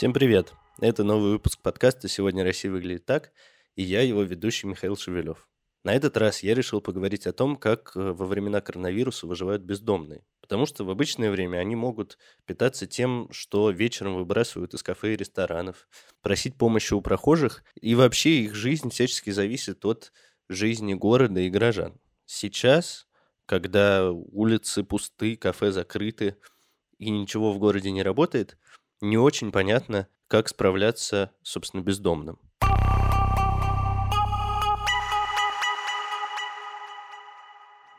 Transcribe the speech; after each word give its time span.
Всем 0.00 0.14
привет! 0.14 0.54
Это 0.80 1.04
новый 1.04 1.32
выпуск 1.32 1.60
подкаста 1.60 2.08
«Сегодня 2.08 2.42
Россия 2.42 2.72
выглядит 2.72 3.04
так», 3.04 3.32
и 3.76 3.82
я 3.82 4.00
его 4.00 4.22
ведущий 4.22 4.66
Михаил 4.66 4.96
Шевелев. 4.96 5.46
На 5.84 5.92
этот 5.92 6.16
раз 6.16 6.42
я 6.42 6.54
решил 6.54 6.80
поговорить 6.80 7.26
о 7.26 7.34
том, 7.34 7.54
как 7.54 7.92
э, 7.94 8.00
во 8.00 8.24
времена 8.24 8.62
коронавируса 8.62 9.26
выживают 9.26 9.60
бездомные. 9.60 10.24
Потому 10.40 10.64
что 10.64 10.84
в 10.84 10.90
обычное 10.90 11.30
время 11.30 11.58
они 11.58 11.76
могут 11.76 12.16
питаться 12.46 12.86
тем, 12.86 13.28
что 13.30 13.68
вечером 13.68 14.16
выбрасывают 14.16 14.72
из 14.72 14.82
кафе 14.82 15.12
и 15.12 15.16
ресторанов, 15.18 15.86
просить 16.22 16.56
помощи 16.56 16.94
у 16.94 17.02
прохожих, 17.02 17.62
и 17.78 17.94
вообще 17.94 18.44
их 18.44 18.54
жизнь 18.54 18.88
всячески 18.88 19.28
зависит 19.28 19.84
от 19.84 20.14
жизни 20.48 20.94
города 20.94 21.40
и 21.40 21.50
горожан. 21.50 22.00
Сейчас, 22.24 23.06
когда 23.44 24.10
улицы 24.10 24.82
пусты, 24.82 25.36
кафе 25.36 25.72
закрыты 25.72 26.38
и 26.96 27.10
ничего 27.10 27.52
в 27.52 27.58
городе 27.58 27.90
не 27.90 28.02
работает– 28.02 28.56
не 29.00 29.16
очень 29.16 29.50
понятно, 29.52 30.08
как 30.28 30.48
справляться, 30.48 31.32
собственно, 31.42 31.80
бездомным. 31.80 32.38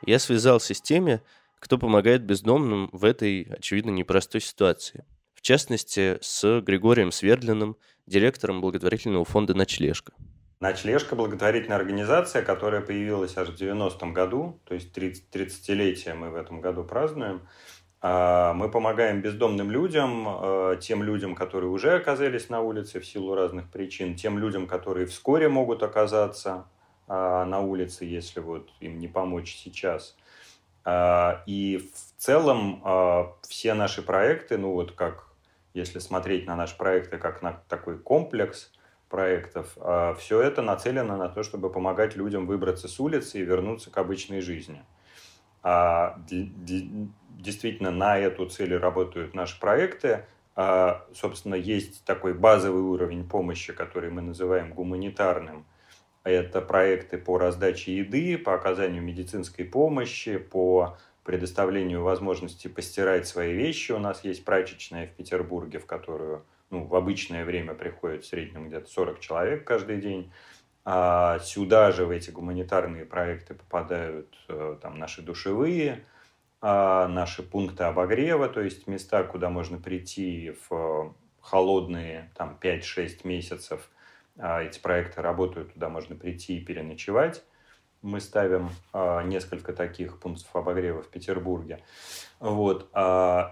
Я 0.04 0.18
связался 0.20 0.74
с 0.74 0.82
теми, 0.82 1.22
кто 1.60 1.78
помогает 1.78 2.24
бездомным 2.24 2.90
в 2.92 3.06
этой, 3.06 3.44
очевидно, 3.44 3.92
непростой 3.92 4.42
ситуации. 4.42 5.06
В 5.36 5.42
частности, 5.42 6.18
с 6.22 6.62
Григорием 6.62 7.12
Свердлиным, 7.12 7.78
директором 8.08 8.62
благотворительного 8.62 9.26
фонда 9.26 9.54
«Ночлежка». 9.54 10.14
«Ночлежка»– 10.60 11.16
благотворительная 11.18 11.78
организация, 11.78 12.44
которая 12.44 12.82
появилась 12.82 13.36
аж 13.38 13.50
в 13.50 13.60
90-м 13.60 14.14
году, 14.14 14.62
то 14.66 14.76
есть 14.76 14.92
30, 14.92 15.26
30-летие 15.32 16.14
мы 16.14 16.30
в 16.30 16.36
этом 16.36 16.62
году 16.62 16.84
празднуем. 16.84 17.48
А, 18.04 18.54
мы 18.54 18.70
помогаем 18.70 19.22
бездомным 19.22 19.70
людям, 19.70 20.26
а, 20.28 20.76
тем 20.78 21.04
людям, 21.04 21.36
которые 21.36 21.70
уже 21.70 21.94
оказались 21.94 22.50
на 22.50 22.62
улице 22.62 23.00
в 23.00 23.06
силу 23.06 23.36
разных 23.36 23.70
причин, 23.70 24.16
тем 24.16 24.40
людям, 24.40 24.66
которые 24.66 25.06
вскоре 25.06 25.50
могут 25.50 25.84
оказаться 25.84 26.66
а, 27.08 27.46
на 27.46 27.60
улице, 27.60 28.06
если 28.06 28.40
вот 28.40 28.70
им 28.80 28.98
не 29.00 29.08
помочь 29.08 29.56
сейчас. 29.56 30.18
И 31.46 31.92
в 31.94 32.20
целом 32.20 33.38
все 33.44 33.76
наши 33.76 34.02
проекты, 34.02 34.58
ну 34.58 34.72
вот 34.72 34.94
как 34.94 35.28
если 35.76 36.00
смотреть 36.00 36.48
на 36.48 36.56
наши 36.56 36.76
проекты 36.76 37.20
как 37.20 37.44
на 37.44 37.62
такой 37.70 38.00
комплекс 38.00 38.72
проектов, 39.08 39.78
все 40.18 40.42
это 40.42 40.64
нацелено 40.64 41.18
на 41.18 41.30
то, 41.30 41.44
чтобы 41.44 41.72
помогать 41.72 42.16
людям 42.16 42.48
выбраться 42.48 42.88
с 42.88 43.00
улицы 43.00 43.40
и 43.40 43.44
вернуться 43.44 43.92
к 43.92 43.98
обычной 44.00 44.42
жизни. 44.42 44.84
Действительно, 47.42 47.92
на 47.92 48.20
эту 48.20 48.46
цель 48.46 48.76
работают 48.78 49.34
наши 49.34 49.60
проекты. 49.60 50.26
Собственно, 51.14 51.56
есть 51.56 52.04
такой 52.06 52.34
базовый 52.34 52.84
уровень 52.84 53.28
помощи, 53.28 53.74
который 53.74 54.12
мы 54.12 54.22
называем 54.22 54.74
гуманитарным. 54.74 55.66
Это 56.24 56.62
проекты 56.62 57.18
по 57.18 57.40
раздаче 57.40 57.96
еды, 57.98 58.38
по 58.38 58.54
оказанию 58.54 59.02
медицинской 59.02 59.66
помощи, 59.66 60.38
по 60.38 60.98
предоставлению 61.24 62.04
возможности 62.04 62.68
постирать 62.68 63.28
свои 63.28 63.54
вещи. 63.54 63.92
У 63.92 64.00
нас 64.00 64.24
есть 64.24 64.46
прачечная 64.46 65.08
в 65.08 65.12
Петербурге, 65.12 65.80
в 65.80 65.86
которую 65.86 66.46
ну, 66.70 66.84
в 66.84 66.96
обычное 66.96 67.44
время 67.44 67.74
приходит 67.74 68.24
в 68.24 68.28
среднем 68.28 68.68
где-то 68.68 68.90
40 68.90 69.20
человек 69.20 69.66
каждый 69.66 70.00
день. 70.00 70.32
А 70.84 71.40
сюда 71.40 71.92
же 71.92 72.06
в 72.06 72.12
эти 72.12 72.32
гуманитарные 72.32 73.06
проекты 73.06 73.54
попадают 73.54 74.36
э, 74.48 74.78
там, 74.82 74.98
наши 74.98 75.22
душевые, 75.22 76.04
а 76.62 77.08
наши 77.08 77.42
пункты 77.42 77.86
обогрева, 77.86 78.48
то 78.48 78.62
есть 78.62 78.86
места, 78.86 79.24
куда 79.24 79.50
можно 79.50 79.80
прийти 79.80 80.56
в 80.70 81.14
холодные 81.42 82.32
там, 82.36 82.58
5-6 82.62 83.22
месяцев. 83.24 83.90
А 84.38 84.62
эти 84.62 84.80
проекты 84.80 85.22
работают, 85.22 85.74
туда 85.74 85.90
можно 85.90 86.16
прийти 86.16 86.58
и 86.58 86.64
переночевать. 86.64 87.44
Мы 88.04 88.20
ставим 88.20 88.70
а, 88.94 89.24
несколько 89.24 89.74
таких 89.74 90.20
пунктов 90.20 90.56
обогрева 90.56 91.02
в 91.02 91.08
Петербурге. 91.08 91.84
Вот. 92.40 92.90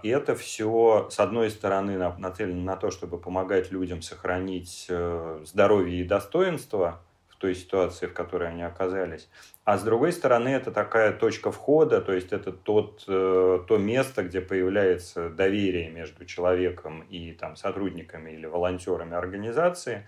И 0.02 0.08
это 0.08 0.34
все, 0.34 1.08
с 1.10 1.20
одной 1.20 1.50
стороны, 1.50 1.96
нацелено 2.18 2.62
на 2.62 2.76
то, 2.76 2.90
чтобы 2.90 3.18
помогать 3.18 3.70
людям 3.70 4.02
сохранить 4.02 4.86
э, 4.88 5.44
здоровье 5.44 6.00
и 6.00 6.04
достоинство, 6.04 7.00
той 7.40 7.54
ситуации, 7.54 8.06
в 8.06 8.12
которой 8.12 8.50
они 8.50 8.62
оказались. 8.62 9.28
А 9.64 9.78
с 9.78 9.82
другой 9.82 10.12
стороны, 10.12 10.50
это 10.50 10.70
такая 10.70 11.10
точка 11.12 11.50
входа, 11.50 12.02
то 12.02 12.12
есть 12.12 12.32
это 12.32 12.52
тот, 12.52 13.04
э, 13.08 13.60
то 13.66 13.78
место, 13.78 14.22
где 14.22 14.42
появляется 14.42 15.30
доверие 15.30 15.88
между 15.90 16.26
человеком 16.26 17.00
и 17.08 17.32
там, 17.32 17.56
сотрудниками 17.56 18.32
или 18.32 18.44
волонтерами 18.44 19.16
организации. 19.16 20.06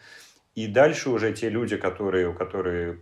И 0.55 0.67
дальше 0.67 1.09
уже 1.09 1.33
те 1.33 1.49
люди, 1.49 1.79
которые, 1.79 2.35
которые 2.35 3.01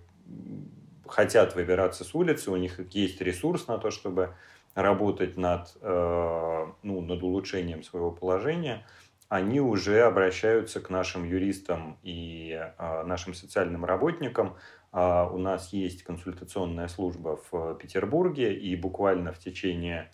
хотят 1.08 1.56
выбираться 1.56 2.04
с 2.04 2.14
улицы, 2.14 2.52
у 2.52 2.56
них 2.56 2.78
есть 2.94 3.20
ресурс 3.20 3.66
на 3.66 3.78
то, 3.78 3.90
чтобы 3.90 4.34
работать 4.76 5.36
над, 5.36 5.76
э, 5.82 6.66
ну, 6.84 7.00
над 7.00 7.22
улучшением 7.22 7.82
своего 7.82 8.12
положения– 8.12 8.86
они 9.30 9.60
уже 9.60 10.02
обращаются 10.02 10.80
к 10.80 10.90
нашим 10.90 11.24
юристам 11.24 11.98
и 12.02 12.50
э, 12.50 13.02
нашим 13.04 13.32
социальным 13.32 13.84
работникам. 13.84 14.56
Э, 14.92 15.24
у 15.30 15.38
нас 15.38 15.72
есть 15.72 16.02
консультационная 16.02 16.88
служба 16.88 17.40
в 17.50 17.74
Петербурге, 17.76 18.52
и 18.52 18.74
буквально 18.74 19.32
в 19.32 19.38
течение, 19.38 20.10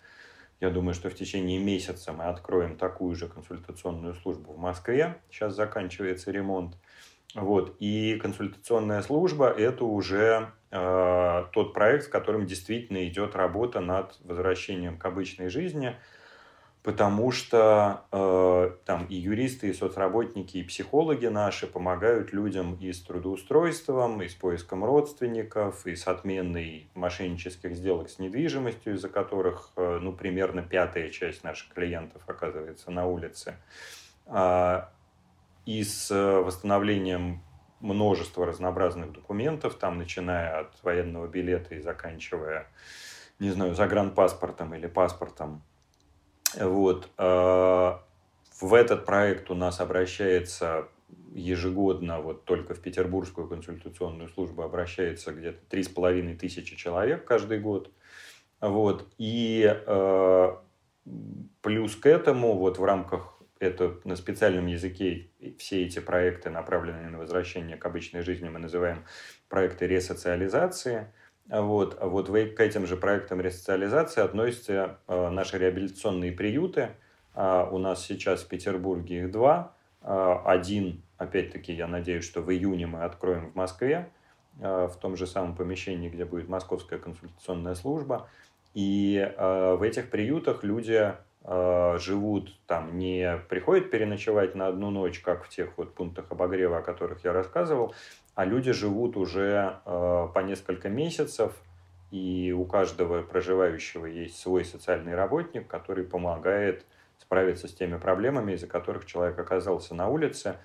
я 0.59 0.69
думаю, 0.69 0.93
что 0.93 1.09
в 1.09 1.15
течение 1.15 1.57
месяца 1.57 2.13
мы 2.13 2.25
откроем 2.25 2.77
такую 2.77 3.15
же 3.15 3.27
консультационную 3.27 4.13
службу 4.13 4.53
в 4.53 4.59
Москве. 4.59 5.17
Сейчас 5.31 5.55
заканчивается 5.55 6.29
ремонт. 6.29 6.77
Вот. 7.33 7.75
И 7.79 8.19
консультационная 8.21 9.01
служба– 9.01 9.49
это 9.57 9.83
уже 9.83 10.51
э, 10.69 11.45
тот 11.53 11.73
проект, 11.73 12.05
в 12.05 12.11
котором 12.11 12.45
действительно 12.45 13.07
идет 13.07 13.35
работа 13.35 13.79
над 13.79 14.15
возвращением 14.23 14.99
к 14.99 15.05
обычной 15.05 15.49
жизни– 15.49 15.95
потому 16.83 17.31
что 17.31 18.05
э, 18.11 18.71
там 18.85 19.05
и 19.07 19.15
юристы, 19.15 19.69
и 19.69 19.73
соцработники, 19.73 20.57
и 20.57 20.63
психологи 20.63 21.25
наши 21.25 21.67
помогают 21.67 22.31
людям 22.31 22.75
и 22.75 22.93
с 22.93 23.01
трудоустройством, 23.01 24.21
и 24.21 24.27
с 24.29 24.35
поиском 24.35 24.85
родственников, 24.85 25.85
и 25.85 25.95
с 25.95 26.07
отменой 26.07 26.89
мошеннических 26.93 27.75
сделок 27.75 28.09
с 28.09 28.19
недвижимостью, 28.19 28.95
из-за 28.95 29.09
которых 29.09 29.71
э, 29.75 29.99
ну, 30.01 30.13
примерно 30.13 30.61
пятая 30.61 31.09
часть 31.09 31.43
наших 31.43 31.73
клиентов 31.73 32.21
оказывается 32.25 32.89
на 32.91 33.05
улице, 33.05 33.57
э, 34.27 34.81
и 35.65 35.83
с 35.83 36.09
восстановлением 36.09 37.41
множества 37.79 38.45
разнообразных 38.45 39.11
документов, 39.11 39.75
там 39.75 39.97
начиная 39.97 40.61
от 40.61 40.83
военного 40.83 41.27
билета 41.27 41.75
и 41.75 41.81
заканчивая, 41.81 42.67
не 43.39 43.49
знаю, 43.49 43.75
загранпаспортом 43.75 44.73
или 44.73 44.87
паспортом 44.87 45.61
вот. 46.55 47.09
А, 47.17 48.03
в 48.59 48.73
этот 48.73 49.05
проект 49.05 49.51
у 49.51 49.55
нас 49.55 49.79
обращается 49.79 50.87
ежегодно, 51.33 52.21
вот 52.21 52.45
только 52.45 52.73
в 52.73 52.81
Петербургскую 52.81 53.47
консультационную 53.47 54.29
службу 54.29 54.63
обращается 54.63 55.31
где-то 55.31 55.59
три 55.69 55.83
с 55.83 55.89
половиной 55.89 56.35
тысячи 56.35 56.75
человек 56.75 57.25
каждый 57.25 57.59
год. 57.59 57.91
Вот. 58.59 59.07
И 59.19 59.63
э, 59.63 60.55
плюс 61.61 61.95
к 61.95 62.07
этому, 62.07 62.55
вот 62.55 62.79
в 62.79 62.83
рамках 62.83 63.37
это 63.59 63.99
на 64.03 64.15
специальном 64.15 64.65
языке 64.65 65.29
все 65.59 65.85
эти 65.85 65.99
проекты, 65.99 66.49
направленные 66.49 67.09
на 67.09 67.19
возвращение 67.19 67.77
к 67.77 67.85
обычной 67.85 68.21
жизни, 68.21 68.49
мы 68.49 68.57
называем 68.57 69.05
проекты 69.49 69.85
ресоциализации– 69.85 71.13
вот, 71.49 71.97
а 71.99 72.07
вот 72.07 72.27
к 72.27 72.59
этим 72.59 72.85
же 72.85 72.97
проектам 72.97 73.39
ресоциализации 73.39 74.21
относятся 74.21 74.97
э, 75.07 75.29
наши 75.29 75.57
реабилитационные 75.57 76.33
приюты. 76.33 76.89
Э, 77.35 77.65
у 77.71 77.77
нас 77.77 78.03
сейчас 78.03 78.41
в 78.41 78.47
Петербурге 78.47 79.19
их 79.19 79.31
два. 79.31 79.73
Один, 80.01 81.01
опять-таки, 81.17 81.73
я 81.73 81.87
надеюсь, 81.87 82.23
что 82.23 82.41
в 82.41 82.51
июне 82.51 82.87
мы 82.87 83.03
откроем 83.03 83.51
в 83.51 83.55
Москве, 83.55 84.09
э, 84.59 84.87
в 84.87 84.97
том 84.97 85.15
же 85.15 85.25
самом 85.25 85.55
помещении, 85.55 86.09
где 86.09 86.25
будет 86.25 86.49
Московская 86.49 86.99
консультационная 86.99 87.75
служба. 87.75 88.29
И 88.73 89.17
э, 89.17 89.75
в 89.75 89.81
этих 89.83 90.09
приютах 90.09 90.63
люди 90.63 91.13
живут 91.99 92.53
там, 92.67 92.97
не 92.97 93.37
приходят 93.47 93.89
переночевать 93.89 94.53
на 94.53 94.67
одну 94.67 94.89
ночь, 94.89 95.19
как 95.19 95.45
в 95.45 95.49
тех 95.49 95.69
вот 95.77 95.93
пунктах 95.93 96.25
обогрева, 96.29 96.79
о 96.79 96.81
которых 96.81 97.23
я 97.23 97.31
рассказывал, 97.31 97.95
а 98.37 98.45
люди 98.45 98.71
живут 98.71 99.17
уже 99.17 99.79
э, 99.83 100.27
по 100.31 100.39
несколько 100.41 100.89
месяцев, 100.89 101.53
и 102.11 102.53
у 102.55 102.65
каждого 102.65 103.23
проживающего 103.23 104.05
есть 104.05 104.37
свой 104.37 104.63
социальный 104.63 105.15
работник, 105.15 105.67
который 105.67 106.03
помогает 106.03 106.85
справиться 107.19 107.67
с 107.67 107.73
теми 107.73 107.97
проблемами, 107.97 108.53
из-за 108.53 108.67
которых 108.67 109.07
человек 109.07 109.39
оказался 109.39 109.95
на 109.95 110.07
улице. 110.07 110.57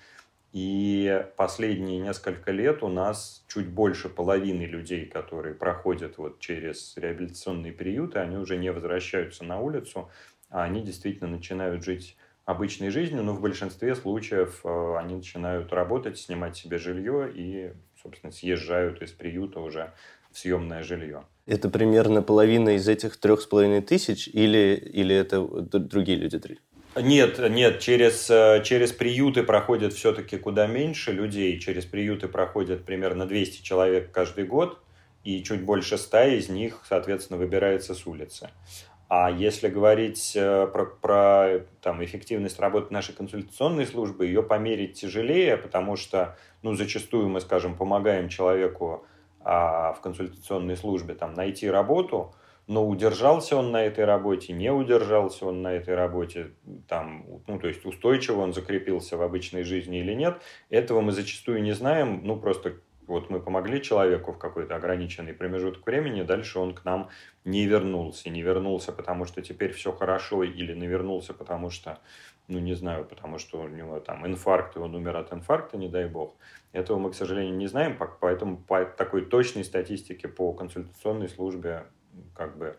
И 0.51 1.25
последние 1.35 1.99
несколько 1.99 2.51
лет 2.51 2.83
у 2.83 2.89
нас 2.89 3.43
чуть 3.47 3.69
больше 3.69 4.07
половины 4.07 4.65
людей, 4.65 5.07
которые 5.07 5.55
проходят 5.55 6.19
вот 6.19 6.39
через 6.39 6.95
реабилитационные 6.95 7.73
приюты, 7.73 8.19
они 8.19 8.37
уже 8.37 8.57
не 8.57 8.71
возвращаются 8.71 9.43
на 9.45 9.59
улицу, 9.59 10.11
а 10.51 10.61
они 10.61 10.83
действительно 10.83 11.27
начинают 11.27 11.83
жить 11.83 12.17
обычной 12.45 12.89
жизнью, 12.89 13.23
но 13.23 13.33
в 13.33 13.41
большинстве 13.41 13.95
случаев 13.95 14.61
э, 14.63 14.95
они 14.99 15.15
начинают 15.15 15.71
работать, 15.71 16.17
снимать 16.17 16.57
себе 16.57 16.77
жилье 16.77 17.31
и, 17.33 17.71
собственно, 18.01 18.31
съезжают 18.31 19.01
из 19.01 19.11
приюта 19.11 19.59
уже 19.59 19.93
в 20.31 20.37
съемное 20.37 20.83
жилье. 20.83 21.23
Это 21.45 21.69
примерно 21.69 22.21
половина 22.21 22.75
из 22.75 22.87
этих 22.87 23.17
трех 23.17 23.41
с 23.41 23.45
половиной 23.45 23.81
тысяч 23.81 24.27
или, 24.27 24.75
или 24.75 25.15
это 25.15 25.41
другие 25.41 26.17
люди? 26.17 26.57
Нет, 26.95 27.39
нет, 27.49 27.79
через, 27.79 28.29
э, 28.29 28.61
через 28.63 28.91
приюты 28.91 29.43
проходит 29.43 29.93
все-таки 29.93 30.37
куда 30.37 30.67
меньше 30.67 31.11
людей. 31.11 31.59
Через 31.59 31.85
приюты 31.85 32.27
проходит 32.27 32.85
примерно 32.85 33.25
200 33.25 33.63
человек 33.63 34.11
каждый 34.11 34.45
год, 34.45 34.79
и 35.23 35.41
чуть 35.43 35.63
больше 35.63 35.97
100 35.97 36.23
из 36.35 36.49
них, 36.49 36.81
соответственно, 36.87 37.39
выбирается 37.39 37.95
с 37.95 38.05
улицы. 38.05 38.49
А 39.09 39.29
если 39.29 39.67
говорить 39.67 40.33
э, 40.35 40.67
про, 40.67 40.85
про 40.85 41.65
там, 41.81 42.03
эффективность 42.03 42.59
работы 42.59 42.93
нашей 42.93 43.13
консультационной 43.13 43.85
службы, 43.85 44.25
ее 44.25 44.41
померить 44.41 44.93
тяжелее, 44.93 45.57
потому 45.57 45.95
что 45.95 46.37
ну, 46.63 46.73
зачастую 46.73 47.29
мы, 47.29 47.41
скажем, 47.41 47.75
помогаем 47.75 48.29
человеку 48.29 49.05
а, 49.41 49.93
в 49.93 50.01
консультационной 50.01 50.77
службе 50.77 51.13
там, 51.15 51.33
найти 51.33 51.69
работу, 51.69 52.33
но 52.67 52.87
удержался 52.87 53.57
он 53.57 53.71
на 53.71 53.83
этой 53.83 54.05
работе, 54.05 54.53
не 54.53 54.71
удержался 54.71 55.45
он 55.45 55.61
на 55.61 55.73
этой 55.73 55.95
работе, 55.95 56.51
там, 56.87 57.25
ну, 57.47 57.59
то 57.59 57.67
есть 57.67 57.85
устойчиво 57.85 58.39
он 58.39 58.53
закрепился 58.53 59.17
в 59.17 59.21
обычной 59.21 59.63
жизни 59.63 59.99
или 59.99 60.13
нет, 60.13 60.41
этого 60.69 61.01
мы 61.01 61.11
зачастую 61.11 61.61
не 61.61 61.73
знаем, 61.73 62.21
ну, 62.23 62.37
просто 62.37 62.75
вот 63.07 63.29
мы 63.29 63.39
помогли 63.39 63.81
человеку 63.81 64.31
в 64.31 64.37
какой-то 64.37 64.75
ограниченный 64.75 65.33
промежуток 65.33 65.85
времени, 65.85 66.23
дальше 66.23 66.59
он 66.59 66.73
к 66.73 66.85
нам 66.85 67.09
не 67.45 67.65
вернулся. 67.65 68.29
Не 68.29 68.41
вернулся, 68.41 68.91
потому 68.91 69.25
что 69.25 69.41
теперь 69.41 69.71
все 69.71 69.91
хорошо, 69.91 70.43
или 70.43 70.73
не 70.73 70.87
вернулся, 70.87 71.33
потому 71.33 71.69
что, 71.69 71.99
ну 72.47 72.59
не 72.59 72.73
знаю, 72.73 73.05
потому 73.05 73.37
что 73.37 73.61
у 73.61 73.67
него 73.67 73.99
там 73.99 74.25
инфаркт, 74.25 74.75
и 74.75 74.79
он 74.79 74.95
умер 74.95 75.17
от 75.17 75.33
инфаркта, 75.33 75.77
не 75.77 75.89
дай 75.89 76.07
бог. 76.07 76.35
Этого 76.71 76.97
мы, 76.97 77.11
к 77.11 77.15
сожалению, 77.15 77.55
не 77.55 77.67
знаем, 77.67 77.97
поэтому 78.19 78.57
по 78.57 78.85
такой 78.85 79.25
точной 79.25 79.63
статистике 79.63 80.27
по 80.27 80.53
консультационной 80.53 81.29
службе 81.29 81.85
как 82.35 82.57
бы 82.57 82.77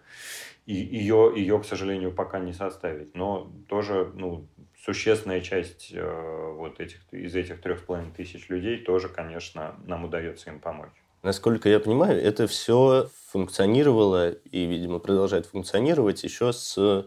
и 0.67 0.75
ее, 0.75 1.33
ее, 1.37 1.59
к 1.61 1.65
сожалению, 1.65 2.13
пока 2.13 2.39
не 2.39 2.53
составить. 2.53 3.15
Но 3.15 3.53
тоже, 3.69 4.11
ну, 4.15 4.47
существенная 4.85 5.41
часть 5.41 5.91
э, 5.93 6.53
вот 6.57 6.81
этих, 6.81 6.99
из 7.11 7.35
этих 7.35 7.61
трех 7.61 7.81
с 7.81 7.83
половиной 7.83 8.13
тысяч 8.13 8.49
людей 8.49 8.79
тоже, 8.79 9.09
конечно, 9.09 9.77
нам 9.87 10.05
удается 10.05 10.51
им 10.51 10.61
помочь. 10.61 10.91
Насколько 11.23 11.71
я 11.71 11.81
понимаю, 11.81 12.23
это 12.23 12.47
все 12.47 13.09
функционировало 13.29 14.31
и, 14.31 14.67
видимо, 14.67 14.99
продолжает 14.99 15.47
функционировать 15.47 16.23
еще 16.23 16.53
с 16.53 17.07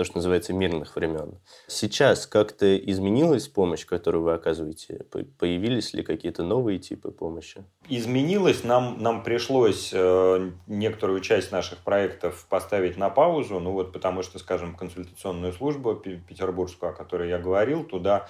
то, 0.00 0.04
что 0.04 0.16
называется, 0.16 0.54
мирных 0.54 0.96
времен. 0.96 1.34
Сейчас 1.66 2.26
как-то 2.26 2.74
изменилась 2.78 3.48
помощь, 3.48 3.84
которую 3.84 4.24
вы 4.24 4.32
оказываете? 4.32 5.04
Появились 5.38 5.92
ли 5.92 6.02
какие-то 6.02 6.42
новые 6.42 6.78
типы 6.78 7.10
помощи? 7.10 7.62
Изменилось. 7.86 8.64
Нам, 8.64 8.96
нам 9.02 9.22
пришлось 9.22 9.90
э, 9.92 10.52
некоторую 10.66 11.20
часть 11.20 11.52
наших 11.52 11.80
проектов 11.80 12.46
поставить 12.48 12.96
на 12.96 13.10
паузу, 13.10 13.60
ну 13.60 13.72
вот 13.72 13.92
потому 13.92 14.22
что, 14.22 14.38
скажем, 14.38 14.74
консультационную 14.74 15.52
службу 15.52 15.94
петербургскую, 15.94 16.92
о 16.92 16.94
которой 16.94 17.28
я 17.28 17.38
говорил, 17.38 17.84
туда 17.84 18.26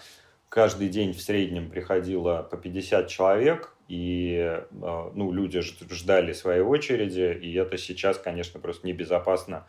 каждый 0.48 0.88
день 0.88 1.12
в 1.12 1.22
среднем 1.22 1.70
приходило 1.70 2.42
по 2.50 2.56
50 2.56 3.06
человек, 3.06 3.76
и 3.86 4.38
э, 4.40 5.10
ну, 5.14 5.30
люди 5.30 5.60
ждали 5.60 6.32
своей 6.32 6.62
очереди, 6.62 7.38
и 7.40 7.54
это 7.54 7.78
сейчас, 7.78 8.18
конечно, 8.18 8.58
просто 8.58 8.88
небезопасно 8.88 9.68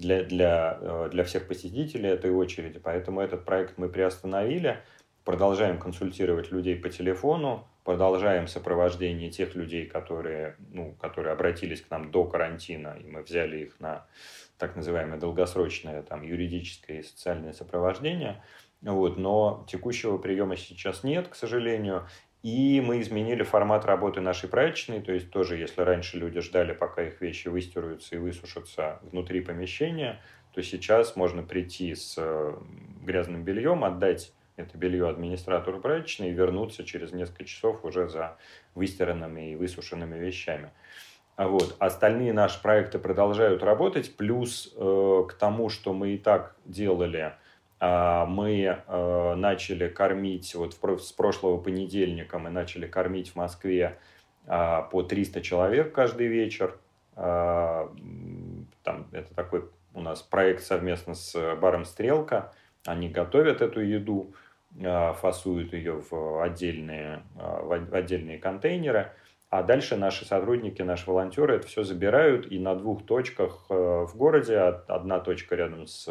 для, 0.00 0.24
для, 0.24 0.78
э, 0.80 1.08
для 1.12 1.24
всех 1.24 1.46
посетителей 1.46 2.08
этой 2.08 2.30
очереди. 2.30 2.78
Поэтому 2.78 3.20
этот 3.20 3.44
проект 3.44 3.78
мы 3.78 3.88
приостановили. 3.88 4.78
Продолжаем 5.24 5.78
консультировать 5.78 6.50
людей 6.50 6.76
по 6.76 6.88
телефону, 6.88 7.68
продолжаем 7.84 8.48
сопровождение 8.48 9.30
тех 9.30 9.54
людей, 9.54 9.86
которые, 9.86 10.56
ну, 10.72 10.96
которые 11.00 11.32
обратились 11.32 11.82
к 11.82 11.90
нам 11.90 12.10
до 12.10 12.24
карантина, 12.24 12.96
и 12.98 13.06
мы 13.06 13.22
взяли 13.22 13.58
их 13.58 13.78
на 13.80 14.06
так 14.56 14.76
называемое 14.76 15.20
долгосрочное 15.20 16.02
там, 16.02 16.22
юридическое 16.22 17.00
и 17.00 17.02
социальное 17.02 17.52
сопровождение. 17.52 18.42
Вот, 18.80 19.18
но 19.18 19.66
текущего 19.68 20.16
приема 20.16 20.56
сейчас 20.56 21.04
нет, 21.04 21.28
к 21.28 21.34
сожалению. 21.34 22.06
И 22.42 22.80
мы 22.80 23.00
изменили 23.02 23.42
формат 23.42 23.84
работы 23.84 24.22
нашей 24.22 24.48
прачечной, 24.48 25.00
то 25.00 25.12
есть 25.12 25.30
тоже, 25.30 25.58
если 25.58 25.82
раньше 25.82 26.16
люди 26.16 26.40
ждали, 26.40 26.72
пока 26.72 27.02
их 27.02 27.20
вещи 27.20 27.48
выстираются 27.48 28.14
и 28.14 28.18
высушатся 28.18 28.98
внутри 29.02 29.42
помещения, 29.42 30.20
то 30.54 30.62
сейчас 30.62 31.16
можно 31.16 31.42
прийти 31.42 31.94
с 31.94 32.14
э, 32.16 32.54
грязным 33.02 33.44
бельем, 33.44 33.84
отдать 33.84 34.32
это 34.56 34.76
белье 34.78 35.08
администратору 35.08 35.80
прачечной 35.80 36.30
и 36.30 36.32
вернуться 36.32 36.84
через 36.84 37.12
несколько 37.12 37.44
часов 37.44 37.84
уже 37.84 38.08
за 38.08 38.38
выстиранными 38.74 39.52
и 39.52 39.56
высушенными 39.56 40.18
вещами. 40.18 40.70
А 41.36 41.46
вот. 41.46 41.76
Остальные 41.78 42.32
наши 42.32 42.60
проекты 42.60 42.98
продолжают 42.98 43.62
работать, 43.62 44.16
плюс 44.16 44.72
э, 44.76 45.24
к 45.28 45.34
тому, 45.34 45.68
что 45.68 45.92
мы 45.92 46.14
и 46.14 46.18
так 46.18 46.56
делали– 46.64 47.34
мы 47.80 48.82
э, 48.86 49.34
начали 49.36 49.88
кормить, 49.88 50.54
вот 50.54 50.74
с 50.74 51.12
прошлого 51.12 51.56
понедельника 51.56 52.38
мы 52.38 52.50
начали 52.50 52.86
кормить 52.86 53.30
в 53.30 53.36
Москве 53.36 53.98
а, 54.46 54.82
по 54.82 55.02
300 55.02 55.40
человек 55.40 55.92
каждый 55.94 56.26
вечер. 56.26 56.78
А, 57.16 57.90
там, 58.82 59.06
это 59.12 59.34
такой 59.34 59.64
у 59.94 60.02
нас 60.02 60.20
проект 60.20 60.62
совместно 60.62 61.14
с 61.14 61.56
баром 61.56 61.84
«Стрелка». 61.86 62.52
Они 62.86 63.08
готовят 63.08 63.60
эту 63.60 63.80
еду, 63.80 64.34
фасуют 64.72 65.74
ее 65.74 66.02
в 66.10 66.42
отдельные, 66.42 67.22
в 67.34 67.94
отдельные 67.94 68.38
контейнеры. 68.38 69.12
А 69.50 69.64
дальше 69.64 69.96
наши 69.96 70.24
сотрудники, 70.24 70.80
наши 70.80 71.10
волонтеры 71.10 71.56
это 71.56 71.66
все 71.66 71.82
забирают 71.82 72.50
и 72.50 72.60
на 72.60 72.76
двух 72.76 73.04
точках 73.04 73.66
э, 73.68 73.74
в 73.74 74.16
городе, 74.16 74.56
одна 74.56 75.18
точка 75.18 75.56
рядом 75.56 75.88
с 75.88 76.08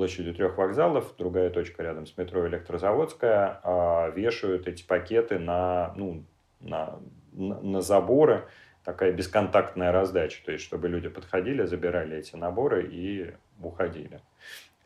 площадью 0.00 0.32
трех 0.32 0.56
вокзалов, 0.56 1.14
другая 1.18 1.50
точка 1.50 1.82
рядом 1.82 2.06
с 2.06 2.16
метро 2.16 2.48
Электрозаводская, 2.48 3.60
а, 3.62 4.08
вешают 4.08 4.66
эти 4.66 4.82
пакеты 4.82 5.38
на, 5.38 5.92
ну, 5.94 6.24
на, 6.60 6.98
на 7.34 7.82
заборы, 7.82 8.46
такая 8.82 9.12
бесконтактная 9.12 9.92
раздача, 9.92 10.42
то 10.42 10.52
есть 10.52 10.64
чтобы 10.64 10.88
люди 10.88 11.10
подходили, 11.10 11.66
забирали 11.66 12.16
эти 12.16 12.34
наборы 12.34 12.88
и 12.90 13.34
уходили. 13.62 14.22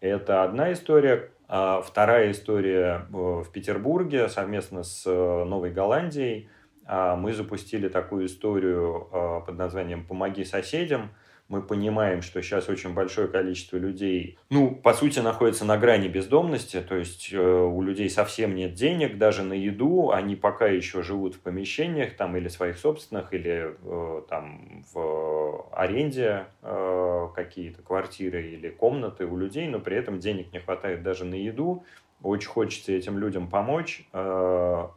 Это 0.01 0.43
одна 0.43 0.73
история. 0.73 1.31
А 1.47 1.81
вторая 1.81 2.33
история 2.33 3.07
э, 3.09 3.13
в 3.13 3.47
Петербурге 3.53 4.29
совместно 4.29 4.83
с 4.83 5.07
э, 5.07 5.45
Новой 5.45 5.71
Голландией. 5.71 6.49
А, 6.87 7.15
мы 7.15 7.35
запустили 7.35 7.87
такую 7.87 8.27
историю 8.27 9.09
под 9.47 9.57
названием 9.57 10.05
«Помоги 10.05 10.45
соседям», 10.45 11.11
мы 11.49 11.61
понимаем, 11.61 12.23
что 12.23 12.43
сейчас 12.43 12.69
очень 12.69 12.95
большое 12.95 13.29
количество 13.29 13.77
людей, 13.77 14.39
ну, 14.49 14.75
по 14.75 14.95
сути, 14.95 15.19
находится 15.19 15.65
на 15.65 15.77
грани 15.77 16.09
бездомности, 16.09 16.81
то 16.81 16.97
есть 16.97 17.33
э, 17.33 17.39
у 17.39 17.83
людей 17.83 18.09
совсем 18.09 18.55
нет 18.55 18.75
денег 18.75 19.19
даже 19.19 19.43
на 19.43 19.53
еду, 19.53 20.11
они 20.11 20.37
пока 20.37 20.67
еще 20.67 21.03
живут 21.03 21.35
в 21.35 21.41
помещениях 21.41 22.17
там 22.17 22.37
или 22.37 22.49
своих 22.49 22.79
собственных, 22.79 23.35
или 23.35 23.77
э, 23.83 24.23
там 24.29 24.85
в 24.93 25.69
аренде 25.73 26.47
э, 26.63 27.29
какие-то 27.35 27.83
квартиры 27.83 28.47
или 28.47 28.71
комнаты 28.71 29.27
у 29.27 29.37
людей, 29.37 29.69
но 29.69 29.81
при 29.81 29.97
этом 29.97 30.21
денег 30.21 30.53
не 30.53 30.61
хватает 30.61 31.03
даже 31.03 31.25
на 31.27 31.35
еду. 31.35 31.85
Очень 32.23 32.49
хочется 32.49 32.93
этим 32.93 33.19
людям 33.19 33.49
помочь. 33.49 34.07
Э, 34.15 34.89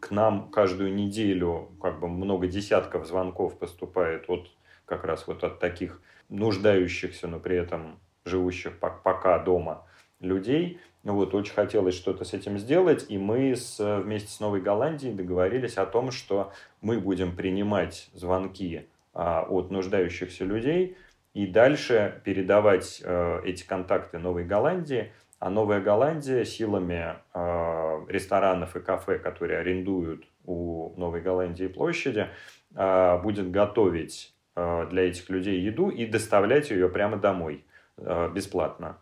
к 0.00 0.10
нам 0.10 0.50
каждую 0.50 0.94
неделю 0.94 1.68
как 1.80 2.00
бы 2.00 2.08
много 2.08 2.48
десятков 2.48 3.06
звонков 3.06 3.58
поступает 3.58 4.28
от 4.28 4.50
как 4.90 5.04
раз 5.04 5.26
вот 5.28 5.44
от 5.44 5.60
таких 5.60 6.02
нуждающихся, 6.28 7.28
но 7.28 7.38
при 7.38 7.56
этом 7.56 8.00
живущих 8.24 8.78
пока 8.78 9.38
дома 9.38 9.86
людей. 10.18 10.80
Вот, 11.04 11.32
очень 11.32 11.54
хотелось 11.54 11.94
что-то 11.94 12.24
с 12.24 12.34
этим 12.34 12.58
сделать, 12.58 13.06
и 13.08 13.16
мы 13.16 13.56
с, 13.56 13.78
вместе 14.02 14.28
с 14.28 14.40
Новой 14.40 14.60
Голландией 14.60 15.14
договорились 15.14 15.78
о 15.78 15.86
том, 15.86 16.10
что 16.10 16.52
мы 16.82 16.98
будем 17.00 17.34
принимать 17.34 18.10
звонки 18.12 18.88
а, 19.14 19.46
от 19.48 19.70
нуждающихся 19.70 20.44
людей 20.44 20.98
и 21.32 21.46
дальше 21.46 22.20
передавать 22.24 23.00
а, 23.02 23.40
эти 23.44 23.64
контакты 23.64 24.18
Новой 24.18 24.44
Голландии, 24.44 25.12
а 25.38 25.48
Новая 25.48 25.80
Голландия 25.80 26.44
силами 26.44 27.16
а, 27.32 28.04
ресторанов 28.08 28.76
и 28.76 28.80
кафе, 28.80 29.18
которые 29.18 29.60
арендуют 29.60 30.26
у 30.44 30.92
Новой 30.98 31.22
Голландии 31.22 31.68
площади, 31.68 32.26
а, 32.74 33.16
будет 33.18 33.50
готовить 33.50 34.34
Э, 34.39 34.39
для 34.54 35.08
этих 35.08 35.28
людей 35.30 35.60
еду 35.60 35.88
и 35.88 36.06
доставлять 36.06 36.70
ее 36.70 36.88
прямо 36.88 37.16
домой 37.16 37.64
э, 37.96 38.30
бесплатно. 38.34 38.98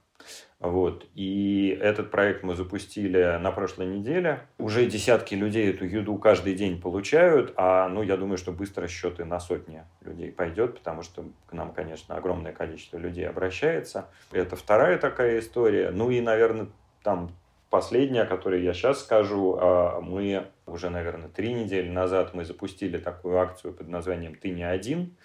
Вот. 0.58 1.06
И 1.14 1.78
этот 1.80 2.10
проект 2.10 2.42
мы 2.42 2.56
запустили 2.56 3.38
на 3.38 3.52
прошлой 3.52 3.86
неделе. 3.86 4.40
Уже 4.58 4.86
десятки 4.86 5.34
людей 5.36 5.70
эту 5.70 5.84
еду 5.84 6.16
каждый 6.16 6.54
день 6.54 6.80
получают, 6.80 7.54
а 7.56 7.88
ну, 7.88 8.02
я 8.02 8.16
думаю, 8.16 8.38
что 8.38 8.50
быстро 8.50 8.88
счеты 8.88 9.24
на 9.24 9.38
сотни 9.38 9.84
людей 10.00 10.32
пойдет, 10.32 10.78
потому 10.78 11.02
что 11.02 11.24
к 11.46 11.52
нам, 11.52 11.72
конечно, 11.72 12.16
огромное 12.16 12.52
количество 12.52 12.98
людей 12.98 13.28
обращается. 13.28 14.08
Это 14.32 14.56
вторая 14.56 14.98
такая 14.98 15.38
история. 15.38 15.90
Ну 15.90 16.10
и, 16.10 16.20
наверное, 16.20 16.66
там 17.04 17.30
последняя, 17.70 18.22
о 18.22 18.26
которой 18.26 18.62
я 18.62 18.72
сейчас 18.72 19.00
скажу, 19.00 19.58
а, 19.60 20.00
мы 20.00 20.46
уже, 20.66 20.90
наверное, 20.90 21.28
три 21.28 21.52
недели 21.52 21.88
назад 21.88 22.34
мы 22.34 22.44
запустили 22.44 22.98
такую 22.98 23.38
акцию 23.38 23.72
под 23.74 23.88
названием 23.88 24.34
«Ты 24.34 24.50
не 24.50 24.64
один». 24.64 25.16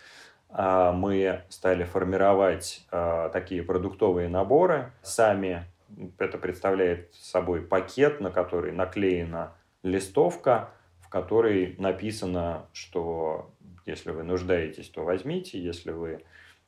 А, 0.49 0.91
мы 0.91 1.41
стали 1.49 1.83
формировать 1.83 2.85
а, 2.91 3.29
такие 3.29 3.63
продуктовые 3.63 4.29
наборы 4.29 4.91
сами. 5.01 5.65
Это 6.17 6.37
представляет 6.37 7.13
собой 7.13 7.61
пакет, 7.61 8.19
на 8.19 8.31
который 8.31 8.71
наклеена 8.71 9.53
листовка, 9.81 10.69
в 11.01 11.09
которой 11.09 11.75
написано, 11.77 12.67
что 12.71 13.51
если 13.85 14.11
вы 14.11 14.23
нуждаетесь, 14.23 14.89
то 14.89 15.03
возьмите, 15.03 15.59
если 15.59 15.91
вы 15.91 16.23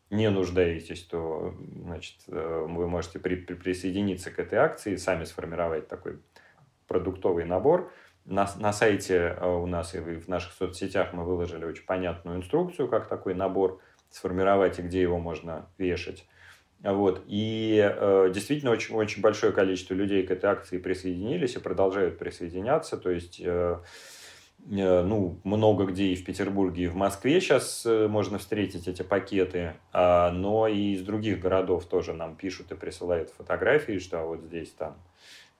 не 0.09 0.29
нуждаетесь, 0.29 1.03
то 1.03 1.53
значит, 1.83 2.15
э, 2.27 2.65
вы 2.67 2.87
можете 2.87 3.19
при, 3.19 3.35
при, 3.35 3.55
присоединиться 3.55 4.31
к 4.31 4.39
этой 4.39 4.59
акции, 4.59 4.95
сами 4.95 5.23
сформировать 5.23 5.87
такой 5.87 6.19
продуктовый 6.87 7.45
набор. 7.45 7.91
На, 8.25 8.47
на 8.57 8.73
сайте 8.73 9.35
э, 9.39 9.47
у 9.47 9.65
нас 9.65 9.95
и 9.95 9.99
в 9.99 10.27
наших 10.27 10.53
соцсетях 10.53 11.13
мы 11.13 11.23
выложили 11.23 11.65
очень 11.65 11.85
понятную 11.85 12.37
инструкцию, 12.37 12.87
как 12.87 13.07
такой 13.07 13.33
набор 13.33 13.79
сформировать 14.09 14.79
и 14.79 14.83
где 14.83 15.01
его 15.01 15.17
можно 15.17 15.67
вешать. 15.77 16.25
Вот. 16.81 17.23
И 17.25 17.81
э, 17.83 18.31
действительно 18.33 18.71
очень, 18.71 18.95
очень 18.95 19.21
большое 19.21 19.51
количество 19.51 19.93
людей 19.93 20.25
к 20.25 20.31
этой 20.31 20.49
акции 20.49 20.77
присоединились 20.77 21.55
и 21.55 21.59
продолжают 21.59 22.19
присоединяться. 22.19 22.97
То 22.97 23.09
есть 23.09 23.41
э, 23.43 23.79
ну, 24.67 25.39
много 25.43 25.85
где 25.85 26.05
и 26.05 26.15
в 26.15 26.25
Петербурге, 26.25 26.85
и 26.85 26.87
в 26.87 26.95
Москве 26.95 27.39
сейчас 27.39 27.85
э, 27.85 28.07
можно 28.07 28.39
встретить 28.39 28.87
эти 28.87 29.03
пакеты, 29.03 29.73
а, 29.93 30.31
но 30.31 30.67
и 30.67 30.93
из 30.93 31.03
других 31.03 31.39
городов 31.39 31.85
тоже 31.85 32.13
нам 32.13 32.35
пишут 32.35 32.71
и 32.71 32.75
присылают 32.75 33.29
фотографии, 33.29 33.99
что 33.99 34.23
вот 34.25 34.41
здесь 34.41 34.71
там 34.71 34.95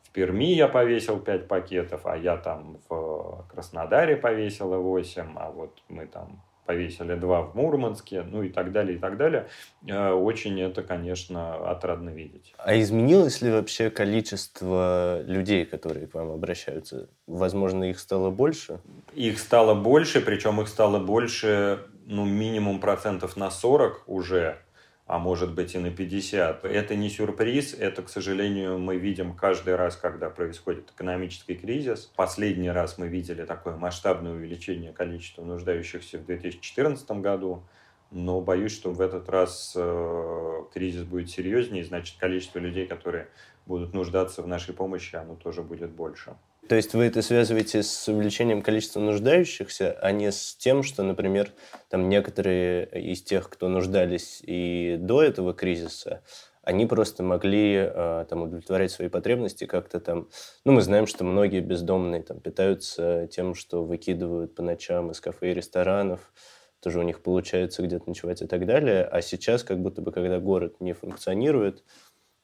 в 0.02 0.10
Перми 0.10 0.54
я 0.54 0.68
повесил 0.68 1.20
5 1.20 1.48
пакетов, 1.48 2.06
а 2.06 2.18
я 2.18 2.38
там 2.38 2.80
в 2.90 3.46
Краснодаре 3.52 4.16
повесила 4.16 4.78
8, 4.78 5.34
а 5.36 5.52
вот 5.52 5.84
мы 5.88 6.08
там 6.08 6.42
повесили 6.65 7.15
два 7.15 7.41
в 7.41 7.55
Мурманске, 7.55 8.24
ну 8.24 8.43
и 8.43 8.50
так 8.50 8.72
далее, 8.72 8.98
и 8.98 9.00
так 9.00 9.17
далее. 9.17 9.48
Э, 9.88 10.12
очень 10.12 10.60
это, 10.62 10.84
конечно, 10.84 11.55
отрадно 11.69 12.10
видеть. 12.10 12.53
А 12.57 12.77
изменилось 12.79 13.41
ли 13.41 13.51
вообще 13.51 13.89
количество 13.89 15.22
людей, 15.24 15.65
которые 15.65 16.07
к 16.07 16.13
вам 16.13 16.31
обращаются? 16.31 17.07
Возможно, 17.27 17.86
их 17.86 18.00
стало 18.00 18.29
больше? 18.31 18.79
Их 19.13 19.39
стало 19.39 19.75
больше, 19.75 20.22
причем 20.22 20.62
их 20.62 20.67
стало 20.67 21.00
больше, 21.00 21.79
ну, 22.05 22.25
минимум 22.25 22.79
процентов 22.79 23.38
на 23.38 23.51
40 23.51 24.03
уже 24.07 24.57
а 25.06 25.20
может 25.20 25.54
быть 25.54 25.76
и 25.76 25.78
на 25.78 25.92
50. 25.92 26.66
Это 26.66 26.96
не 26.96 27.10
сюрприз, 27.10 27.76
это, 27.76 28.02
к 28.02 28.10
сожалению, 28.10 28.80
мы 28.80 28.98
видим 28.98 29.36
каждый 29.36 29.76
раз, 29.76 29.96
когда 29.96 30.30
происходит 30.30 30.90
экономический 30.92 31.56
кризис. 31.56 32.12
Последний 32.16 32.72
раз 32.72 32.98
мы 32.98 33.08
видели 33.08 33.46
такое 33.46 33.76
масштабное 33.76 34.34
увеличение 34.34 34.94
количества 34.94 35.44
нуждающихся 35.44 36.18
в 36.18 36.26
2014 36.26 37.10
году, 37.12 37.64
но 38.10 38.42
боюсь, 38.42 38.74
что 38.74 38.92
в 38.92 39.02
этот 39.02 39.30
раз 39.30 39.74
э, 39.76 40.64
кризис 40.74 41.04
будет 41.04 41.30
серьезнее, 41.30 41.84
значит, 41.84 42.18
количество 42.18 42.60
людей, 42.60 42.88
которые 42.88 43.28
будут 43.68 43.94
нуждаться 43.94 44.42
в 44.42 44.48
нашей 44.48 44.74
помощи, 44.74 45.16
оно 45.16 45.36
тоже 45.36 45.62
будет 45.62 45.92
больше. 45.92 46.36
То 46.67 46.75
есть 46.75 46.95
вы 46.95 47.05
это 47.05 47.22
связываете 47.22 47.84
с 47.84 48.07
увеличением 48.07 48.63
количества 48.63 49.00
нуждающихся, 49.00 49.95
а 50.01 50.12
не 50.12 50.31
с 50.31 50.55
тем, 50.55 50.81
что, 50.81 51.03
например, 51.03 51.51
там 51.89 52.10
некоторые 52.10 52.88
из 53.12 53.22
тех, 53.22 53.51
кто 53.51 53.67
нуждались 53.69 54.41
и 54.41 54.98
до 55.00 55.22
этого 55.22 55.53
кризиса, 55.53 56.24
они 56.63 56.88
просто 56.88 57.22
могли 57.22 57.75
э, 57.75 58.25
там 58.27 58.41
удовлетворять 58.41 58.89
свои 58.89 59.10
потребности 59.10 59.65
как-то 59.65 60.00
там. 60.00 60.29
Ну, 60.65 60.72
мы 60.72 60.81
знаем, 60.81 61.05
что 61.05 61.24
многие 61.24 61.60
бездомные 61.60 62.24
там 62.24 62.39
питаются 62.39 63.27
тем, 63.31 63.53
что 63.53 63.84
выкидывают 63.84 64.55
по 64.55 64.63
ночам 64.63 65.12
из 65.12 65.22
кафе 65.22 65.51
и 65.51 65.53
ресторанов, 65.53 66.34
тоже 66.79 67.00
у 67.00 67.03
них 67.03 67.22
получается 67.22 67.84
где-то 67.84 68.10
ночевать 68.10 68.41
и 68.41 68.48
так 68.48 68.65
далее. 68.65 69.03
А 69.03 69.22
сейчас, 69.22 69.63
как 69.63 69.79
будто 69.79 70.01
бы, 70.01 70.12
когда 70.12 70.39
город 70.39 70.77
не 70.79 70.93
функционирует, 70.93 71.84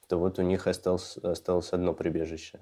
то 0.08 0.18
вот 0.18 0.38
у 0.38 0.44
них 0.44 0.68
осталось, 0.68 1.18
осталось 1.18 1.74
одно 1.74 1.96
прибежище. 1.96 2.60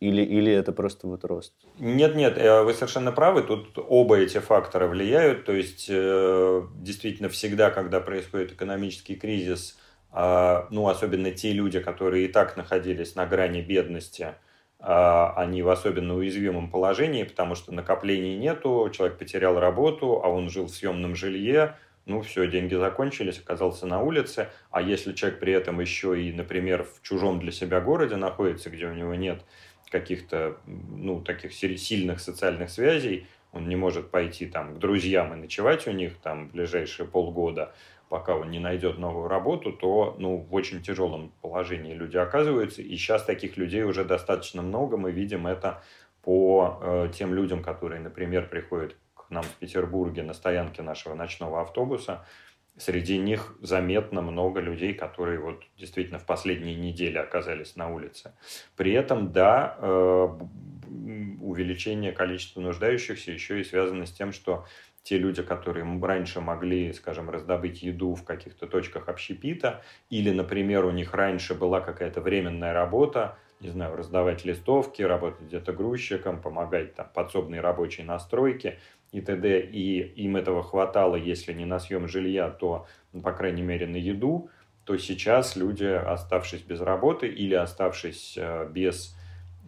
Или, 0.00 0.22
или 0.22 0.52
это 0.52 0.72
просто 0.72 1.08
вот 1.08 1.24
рост? 1.24 1.54
Нет, 1.78 2.14
нет, 2.14 2.38
э, 2.38 2.62
вы 2.62 2.72
совершенно 2.72 3.10
правы. 3.10 3.42
Тут 3.42 3.76
оба 3.76 4.18
эти 4.18 4.38
фактора 4.38 4.86
влияют. 4.86 5.44
То 5.44 5.52
есть, 5.52 5.86
э, 5.88 6.62
действительно, 6.76 7.28
всегда, 7.28 7.70
когда 7.70 8.00
происходит 8.00 8.52
экономический 8.52 9.16
кризис, 9.16 9.76
а, 10.12 10.68
ну, 10.70 10.88
особенно 10.88 11.30
те 11.30 11.52
люди, 11.52 11.80
которые 11.80 12.26
и 12.26 12.28
так 12.28 12.56
находились 12.56 13.14
на 13.14 13.26
грани 13.26 13.62
бедности, 13.62 14.34
а, 14.78 15.32
они 15.36 15.62
в 15.62 15.70
особенно 15.70 16.14
уязвимом 16.16 16.70
положении, 16.70 17.24
потому 17.24 17.54
что 17.54 17.72
накоплений 17.72 18.36
нету, 18.36 18.90
человек 18.92 19.18
потерял 19.18 19.58
работу, 19.58 20.20
а 20.22 20.28
он 20.28 20.50
жил 20.50 20.66
в 20.66 20.70
съемном 20.70 21.16
жилье, 21.16 21.76
ну 22.04 22.20
все, 22.20 22.46
деньги 22.46 22.74
закончились, 22.74 23.38
оказался 23.38 23.86
на 23.86 24.02
улице, 24.02 24.48
а 24.70 24.82
если 24.82 25.12
человек 25.12 25.40
при 25.40 25.54
этом 25.54 25.80
еще 25.80 26.20
и, 26.20 26.32
например, 26.32 26.84
в 26.84 27.00
чужом 27.00 27.40
для 27.40 27.52
себя 27.52 27.80
городе 27.80 28.16
находится, 28.16 28.68
где 28.68 28.86
у 28.86 28.92
него 28.92 29.14
нет 29.14 29.42
каких-то, 29.92 30.56
ну, 30.66 31.20
таких 31.20 31.52
сильных 31.52 32.20
социальных 32.20 32.70
связей, 32.70 33.26
он 33.52 33.68
не 33.68 33.76
может 33.76 34.10
пойти 34.10 34.46
там 34.46 34.74
к 34.74 34.78
друзьям 34.78 35.34
и 35.34 35.36
ночевать 35.36 35.86
у 35.86 35.92
них 35.92 36.16
там 36.16 36.48
ближайшие 36.48 37.06
полгода, 37.06 37.74
пока 38.08 38.34
он 38.34 38.50
не 38.50 38.58
найдет 38.58 38.98
новую 38.98 39.28
работу, 39.28 39.72
то 39.72 40.16
ну, 40.18 40.38
в 40.38 40.54
очень 40.54 40.82
тяжелом 40.82 41.32
положении 41.42 41.94
люди 41.94 42.16
оказываются. 42.16 42.82
И 42.82 42.96
сейчас 42.96 43.24
таких 43.24 43.56
людей 43.58 43.84
уже 43.84 44.04
достаточно 44.04 44.62
много. 44.62 44.96
Мы 44.96 45.12
видим 45.12 45.46
это 45.46 45.82
по 46.22 46.78
э, 46.80 47.08
тем 47.14 47.34
людям, 47.34 47.62
которые, 47.62 48.00
например, 48.00 48.48
приходят 48.48 48.96
к 49.14 49.30
нам 49.30 49.42
в 49.42 49.54
Петербурге 49.56 50.22
на 50.22 50.34
стоянке 50.34 50.82
нашего 50.82 51.14
ночного 51.14 51.60
автобуса. 51.60 52.24
Среди 52.78 53.18
них 53.18 53.54
заметно 53.60 54.22
много 54.22 54.60
людей, 54.60 54.94
которые 54.94 55.38
вот 55.38 55.62
действительно 55.76 56.18
в 56.18 56.24
последние 56.24 56.74
недели 56.74 57.18
оказались 57.18 57.76
на 57.76 57.90
улице. 57.90 58.32
При 58.76 58.92
этом, 58.92 59.30
да, 59.30 59.76
э, 59.78 60.28
увеличение 61.40 62.12
количества 62.12 62.60
нуждающихся 62.60 63.30
еще 63.30 63.60
и 63.60 63.64
связано 63.64 64.06
с 64.06 64.12
тем, 64.12 64.32
что 64.32 64.64
те 65.02 65.18
люди, 65.18 65.42
которые 65.42 65.84
раньше 66.00 66.40
могли, 66.40 66.92
скажем, 66.92 67.28
раздобыть 67.28 67.82
еду 67.82 68.14
в 68.14 68.24
каких-то 68.24 68.66
точках 68.66 69.08
общепита, 69.08 69.82
или, 70.10 70.30
например, 70.30 70.84
у 70.84 70.90
них 70.90 71.12
раньше 71.12 71.54
была 71.54 71.80
какая-то 71.80 72.20
временная 72.20 72.72
работа, 72.72 73.36
не 73.60 73.68
знаю, 73.68 73.96
раздавать 73.96 74.44
листовки, 74.44 75.02
работать 75.02 75.42
где-то 75.42 75.72
грузчиком, 75.72 76.40
помогать 76.40 76.94
там 76.94 77.08
подсобной 77.12 77.60
рабочей 77.60 78.02
настройке, 78.02 78.78
и 79.12 79.20
т.д. 79.20 79.60
И 79.60 80.00
им 80.24 80.36
этого 80.36 80.62
хватало, 80.62 81.16
если 81.16 81.52
не 81.52 81.66
на 81.66 81.78
съем 81.78 82.08
жилья, 82.08 82.50
то, 82.50 82.86
ну, 83.12 83.20
по 83.20 83.32
крайней 83.32 83.62
мере, 83.62 83.86
на 83.86 83.96
еду, 83.96 84.50
то 84.84 84.96
сейчас 84.96 85.54
люди, 85.54 85.84
оставшись 85.84 86.62
без 86.62 86.80
работы 86.80 87.28
или 87.28 87.54
оставшись 87.54 88.34
э, 88.36 88.68
без 88.72 89.14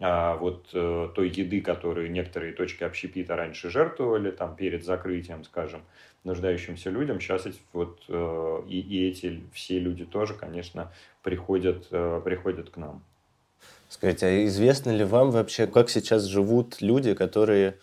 а, 0.01 0.35
вот 0.35 0.67
э, 0.73 1.09
той 1.15 1.29
еды, 1.29 1.61
которую 1.61 2.11
некоторые 2.11 2.53
точки 2.53 2.83
общепита 2.83 3.37
раньше 3.37 3.69
жертвовали, 3.69 4.31
там, 4.31 4.55
перед 4.55 4.83
закрытием, 4.83 5.45
скажем, 5.45 5.83
нуждающимся 6.25 6.89
людям, 6.89 7.21
сейчас 7.21 7.47
вот, 7.71 8.03
э, 8.09 8.61
и, 8.67 8.79
и 8.79 9.09
эти 9.09 9.41
все 9.53 9.79
люди 9.79 10.03
тоже, 10.03 10.33
конечно, 10.33 10.91
приходят, 11.23 11.87
приходят 11.89 12.71
к 12.71 12.77
нам. 12.77 13.01
Скажите, 13.87 14.25
а 14.25 14.45
известно 14.45 14.89
ли 14.89 15.05
вам 15.05 15.31
вообще, 15.31 15.65
как 15.67 15.89
сейчас 15.89 16.23
живут 16.23 16.81
люди, 16.81 17.13
которые 17.13 17.77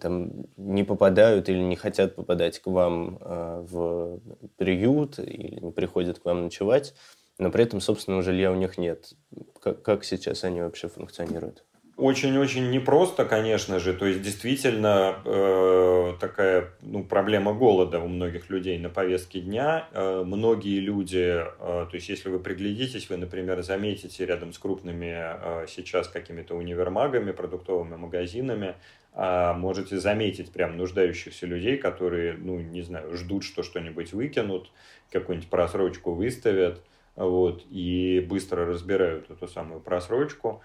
там 0.00 0.46
не 0.56 0.84
попадают 0.84 1.48
или 1.48 1.58
не 1.58 1.76
хотят 1.76 2.14
попадать 2.14 2.58
к 2.60 2.66
вам 2.66 3.18
а, 3.20 3.62
в 3.62 4.20
приют 4.56 5.18
или 5.18 5.60
не 5.60 5.72
приходят 5.72 6.18
к 6.18 6.24
вам 6.24 6.44
ночевать, 6.44 6.94
но 7.38 7.50
при 7.50 7.64
этом 7.64 7.80
собственного 7.80 8.22
жилья 8.22 8.52
у 8.52 8.56
них 8.56 8.78
нет. 8.78 9.12
Как, 9.60 9.82
как 9.82 10.04
сейчас 10.04 10.44
они 10.44 10.60
вообще 10.60 10.88
функционируют? 10.88 11.64
Очень-очень 11.96 12.70
непросто, 12.70 13.26
конечно 13.26 13.78
же. 13.78 13.92
То 13.92 14.06
есть 14.06 14.22
действительно 14.22 15.16
э, 15.24 16.14
такая 16.18 16.70
ну, 16.80 17.04
проблема 17.04 17.52
голода 17.52 18.00
у 18.00 18.08
многих 18.08 18.48
людей 18.48 18.78
на 18.78 18.88
повестке 18.88 19.40
дня. 19.40 19.88
Э, 19.92 20.22
многие 20.24 20.80
люди, 20.80 21.44
э, 21.44 21.46
то 21.58 21.90
есть 21.92 22.08
если 22.08 22.30
вы 22.30 22.40
приглядитесь, 22.40 23.10
вы, 23.10 23.18
например, 23.18 23.62
заметите 23.62 24.24
рядом 24.24 24.54
с 24.54 24.58
крупными 24.58 25.14
э, 25.14 25.66
сейчас 25.68 26.08
какими-то 26.08 26.56
универмагами, 26.56 27.30
продуктовыми 27.30 27.96
магазинами, 27.96 28.74
можете 29.14 29.98
заметить 29.98 30.52
прям 30.52 30.76
нуждающихся 30.76 31.46
людей, 31.46 31.76
которые, 31.76 32.34
ну, 32.34 32.58
не 32.60 32.82
знаю, 32.82 33.14
ждут, 33.16 33.44
что 33.44 33.62
что-нибудь 33.62 34.12
выкинут, 34.12 34.70
какую-нибудь 35.10 35.50
просрочку 35.50 36.14
выставят, 36.14 36.82
вот, 37.16 37.64
и 37.70 38.24
быстро 38.26 38.64
разбирают 38.64 39.30
эту 39.30 39.48
самую 39.48 39.80
просрочку. 39.80 40.62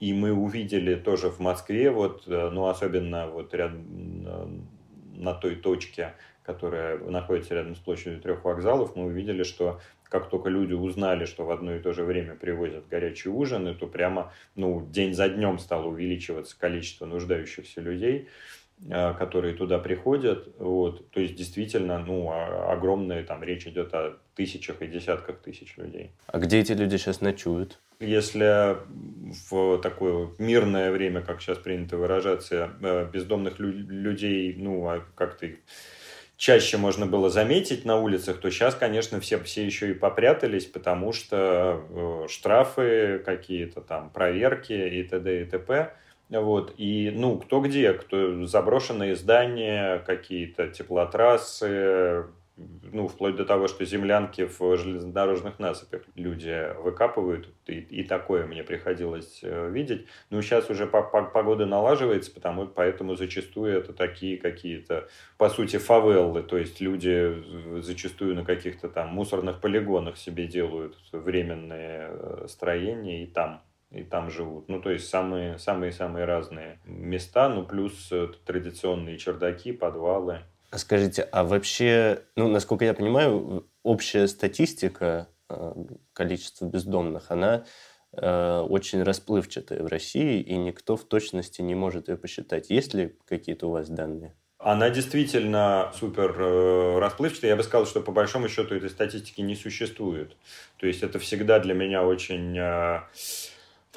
И 0.00 0.14
мы 0.14 0.32
увидели 0.32 0.94
тоже 0.94 1.28
в 1.28 1.40
Москве, 1.40 1.90
вот, 1.90 2.22
э, 2.28 2.50
ну, 2.50 2.66
особенно 2.66 3.26
вот 3.26 3.52
рядом 3.52 4.24
э, 4.26 4.46
на 5.16 5.34
той 5.34 5.56
точке, 5.56 6.14
которая 6.48 6.96
находится 6.96 7.54
рядом 7.54 7.76
с 7.76 7.78
площадью 7.78 8.22
трех 8.22 8.42
вокзалов, 8.42 8.96
мы 8.96 9.04
увидели, 9.04 9.42
что 9.42 9.80
как 10.04 10.30
только 10.30 10.48
люди 10.48 10.72
узнали, 10.72 11.26
что 11.26 11.44
в 11.44 11.50
одно 11.50 11.74
и 11.74 11.78
то 11.78 11.92
же 11.92 12.04
время 12.04 12.34
привозят 12.36 12.88
горячие 12.88 13.34
ужины, 13.34 13.74
то 13.74 13.86
прямо 13.86 14.32
ну, 14.54 14.80
день 14.90 15.12
за 15.12 15.28
днем 15.28 15.58
стало 15.58 15.88
увеличиваться 15.88 16.58
количество 16.58 17.04
нуждающихся 17.04 17.82
людей, 17.82 18.28
э, 18.88 19.12
которые 19.18 19.56
туда 19.56 19.78
приходят. 19.78 20.48
Вот. 20.58 21.10
То 21.10 21.20
есть 21.20 21.34
действительно 21.34 21.98
ну, 21.98 22.32
огромная 22.32 23.22
там 23.24 23.44
речь 23.44 23.66
идет 23.66 23.92
о 23.92 24.16
тысячах 24.34 24.80
и 24.80 24.86
десятках 24.86 25.40
тысяч 25.40 25.76
людей. 25.76 26.12
А 26.28 26.38
где 26.38 26.60
эти 26.60 26.72
люди 26.72 26.96
сейчас 26.96 27.20
ночуют? 27.20 27.78
Если 28.00 28.78
в 29.50 29.78
такое 29.82 30.30
мирное 30.38 30.92
время, 30.92 31.20
как 31.20 31.42
сейчас 31.42 31.58
принято 31.58 31.98
выражаться, 31.98 32.70
э, 32.80 33.06
бездомных 33.12 33.58
людей, 33.58 34.54
ну, 34.56 34.86
а 34.86 35.04
как-то 35.14 35.48
чаще 36.38 36.78
можно 36.78 37.04
было 37.04 37.28
заметить 37.28 37.84
на 37.84 38.00
улицах, 38.00 38.38
то 38.38 38.50
сейчас, 38.50 38.74
конечно, 38.74 39.20
все, 39.20 39.38
все 39.40 39.66
еще 39.66 39.90
и 39.90 39.94
попрятались, 39.94 40.64
потому 40.64 41.12
что 41.12 41.82
э, 41.90 42.26
штрафы 42.28 43.20
какие-то 43.26 43.82
там, 43.82 44.08
проверки 44.08 44.72
и 44.72 45.02
т.д. 45.02 45.42
и 45.42 45.44
т.п. 45.44 45.92
Вот. 46.30 46.74
И, 46.78 47.10
ну, 47.14 47.38
кто 47.38 47.60
где, 47.60 47.92
кто 47.92 48.46
заброшенные 48.46 49.16
здания, 49.16 49.98
какие-то 50.06 50.68
теплотрассы, 50.68 52.26
ну, 52.92 53.06
вплоть 53.08 53.36
до 53.36 53.44
того, 53.44 53.68
что 53.68 53.84
землянки 53.84 54.46
в 54.46 54.76
железнодорожных 54.76 55.58
насыпях 55.58 56.02
люди 56.14 56.74
выкапывают, 56.82 57.48
и, 57.66 57.78
и 57.78 58.04
такое 58.04 58.46
мне 58.46 58.64
приходилось 58.64 59.40
э, 59.42 59.70
видеть. 59.70 60.06
Ну, 60.30 60.42
сейчас 60.42 60.68
уже 60.70 60.86
по, 60.86 61.02
по, 61.02 61.22
погода 61.22 61.66
налаживается, 61.66 62.32
потому, 62.32 62.66
поэтому 62.66 63.14
зачастую 63.14 63.78
это 63.78 63.92
такие 63.92 64.38
какие-то, 64.38 65.08
по 65.36 65.48
сути, 65.48 65.76
фавеллы, 65.76 66.42
то 66.42 66.56
есть 66.56 66.80
люди 66.80 67.80
зачастую 67.80 68.34
на 68.34 68.44
каких-то 68.44 68.88
там 68.88 69.08
мусорных 69.08 69.60
полигонах 69.60 70.16
себе 70.16 70.46
делают 70.46 70.96
временные 71.12 72.08
э, 72.10 72.46
строения 72.48 73.22
и 73.24 73.26
там 73.26 73.62
и 73.90 74.02
там 74.02 74.30
живут. 74.30 74.68
Ну, 74.68 74.82
то 74.82 74.90
есть 74.90 75.08
самые, 75.08 75.58
самые, 75.58 75.92
самые 75.92 76.26
разные 76.26 76.78
места, 76.84 77.48
ну, 77.48 77.64
плюс 77.64 78.08
э, 78.12 78.28
традиционные 78.44 79.16
чердаки, 79.16 79.72
подвалы. 79.72 80.42
Скажите, 80.72 81.22
а 81.22 81.44
вообще, 81.44 82.22
ну, 82.36 82.48
насколько 82.48 82.84
я 82.84 82.92
понимаю, 82.92 83.66
общая 83.82 84.28
статистика 84.28 85.28
э, 85.48 85.72
количества 86.12 86.66
бездомных, 86.66 87.30
она 87.30 87.64
э, 88.12 88.60
очень 88.68 89.02
расплывчатая 89.02 89.82
в 89.82 89.86
России, 89.86 90.42
и 90.42 90.56
никто 90.56 90.96
в 90.96 91.04
точности 91.04 91.62
не 91.62 91.74
может 91.74 92.08
ее 92.08 92.18
посчитать. 92.18 92.68
Есть 92.68 92.92
ли 92.92 93.16
какие-то 93.26 93.68
у 93.68 93.70
вас 93.70 93.88
данные? 93.88 94.34
Она 94.58 94.90
действительно 94.90 95.90
супер 95.98 96.36
э, 96.38 96.98
расплывчатая. 96.98 97.52
Я 97.52 97.56
бы 97.56 97.62
сказал, 97.62 97.86
что 97.86 98.02
по 98.02 98.12
большому 98.12 98.48
счету 98.48 98.74
этой 98.74 98.90
статистики 98.90 99.40
не 99.40 99.56
существует. 99.56 100.36
То 100.76 100.86
есть 100.86 101.02
это 101.02 101.18
всегда 101.18 101.60
для 101.60 101.72
меня 101.74 102.04
очень 102.04 102.58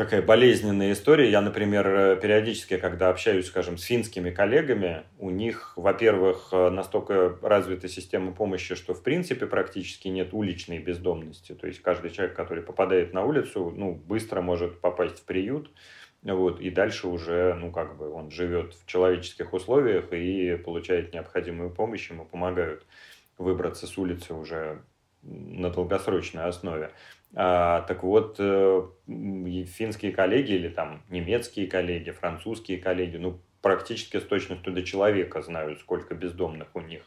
такая 0.04 0.24
болезненная 0.24 0.94
история. 0.94 1.30
Я, 1.30 1.42
например, 1.42 1.88
э, 1.88 2.20
периодически, 2.20 2.78
когда 2.78 3.10
общаюсь, 3.10 3.46
скажем, 3.46 3.78
с 3.78 3.84
финскими 3.84 4.32
коллегами, 4.32 5.04
у 5.20 5.30
них, 5.30 5.74
во-первых, 5.76 6.50
э, 6.52 6.70
настолько 6.72 7.38
развита 7.44 7.88
система 7.88 8.32
помощи, 8.32 8.74
что, 8.74 8.96
в 8.96 9.04
принципе, 9.04 9.46
практически 9.46 10.08
нет 10.08 10.30
уличной 10.32 10.80
бездомности. 10.80 11.54
То 11.54 11.68
есть 11.68 11.84
каждый 11.84 12.10
человек, 12.10 12.36
который 12.36 12.64
попадает 12.64 13.14
на 13.14 13.24
улицу, 13.24 13.72
ну, 13.78 13.94
быстро 13.94 14.42
может 14.42 14.82
попасть 14.82 15.20
в 15.20 15.26
приют, 15.26 15.72
вот, 16.24 16.60
и 16.60 16.72
дальше 16.72 17.08
уже, 17.08 17.54
ну, 17.54 17.72
как 17.72 17.96
бы 17.96 18.12
он 18.12 18.32
живет 18.32 18.74
в 18.74 18.88
человеческих 18.88 19.54
условиях 19.54 20.12
и 20.14 20.58
получает 20.58 21.14
необходимую 21.14 21.70
помощь, 21.70 22.10
ему 22.10 22.26
помогают 22.26 22.88
выбраться 23.38 23.86
с 23.86 23.96
улицы 24.00 24.34
уже 24.34 24.82
на 25.24 25.70
долгосрочной 25.70 26.46
основе. 26.46 26.92
А, 27.34 27.82
так 27.82 28.04
вот, 28.04 28.36
э, 28.40 28.84
финские 29.08 30.12
коллеги 30.12 30.54
или 30.54 30.70
там 30.70 31.04
немецкие 31.10 31.68
коллеги, 31.68 32.12
французские 32.12 32.78
коллеги, 32.78 33.18
ну, 33.18 33.40
практически 33.62 34.18
с 34.18 34.24
точностью 34.24 34.74
до 34.74 34.84
человека 34.84 35.42
знают, 35.42 35.80
сколько 35.80 36.16
бездомных 36.16 36.76
у 36.76 36.82
них 36.82 37.04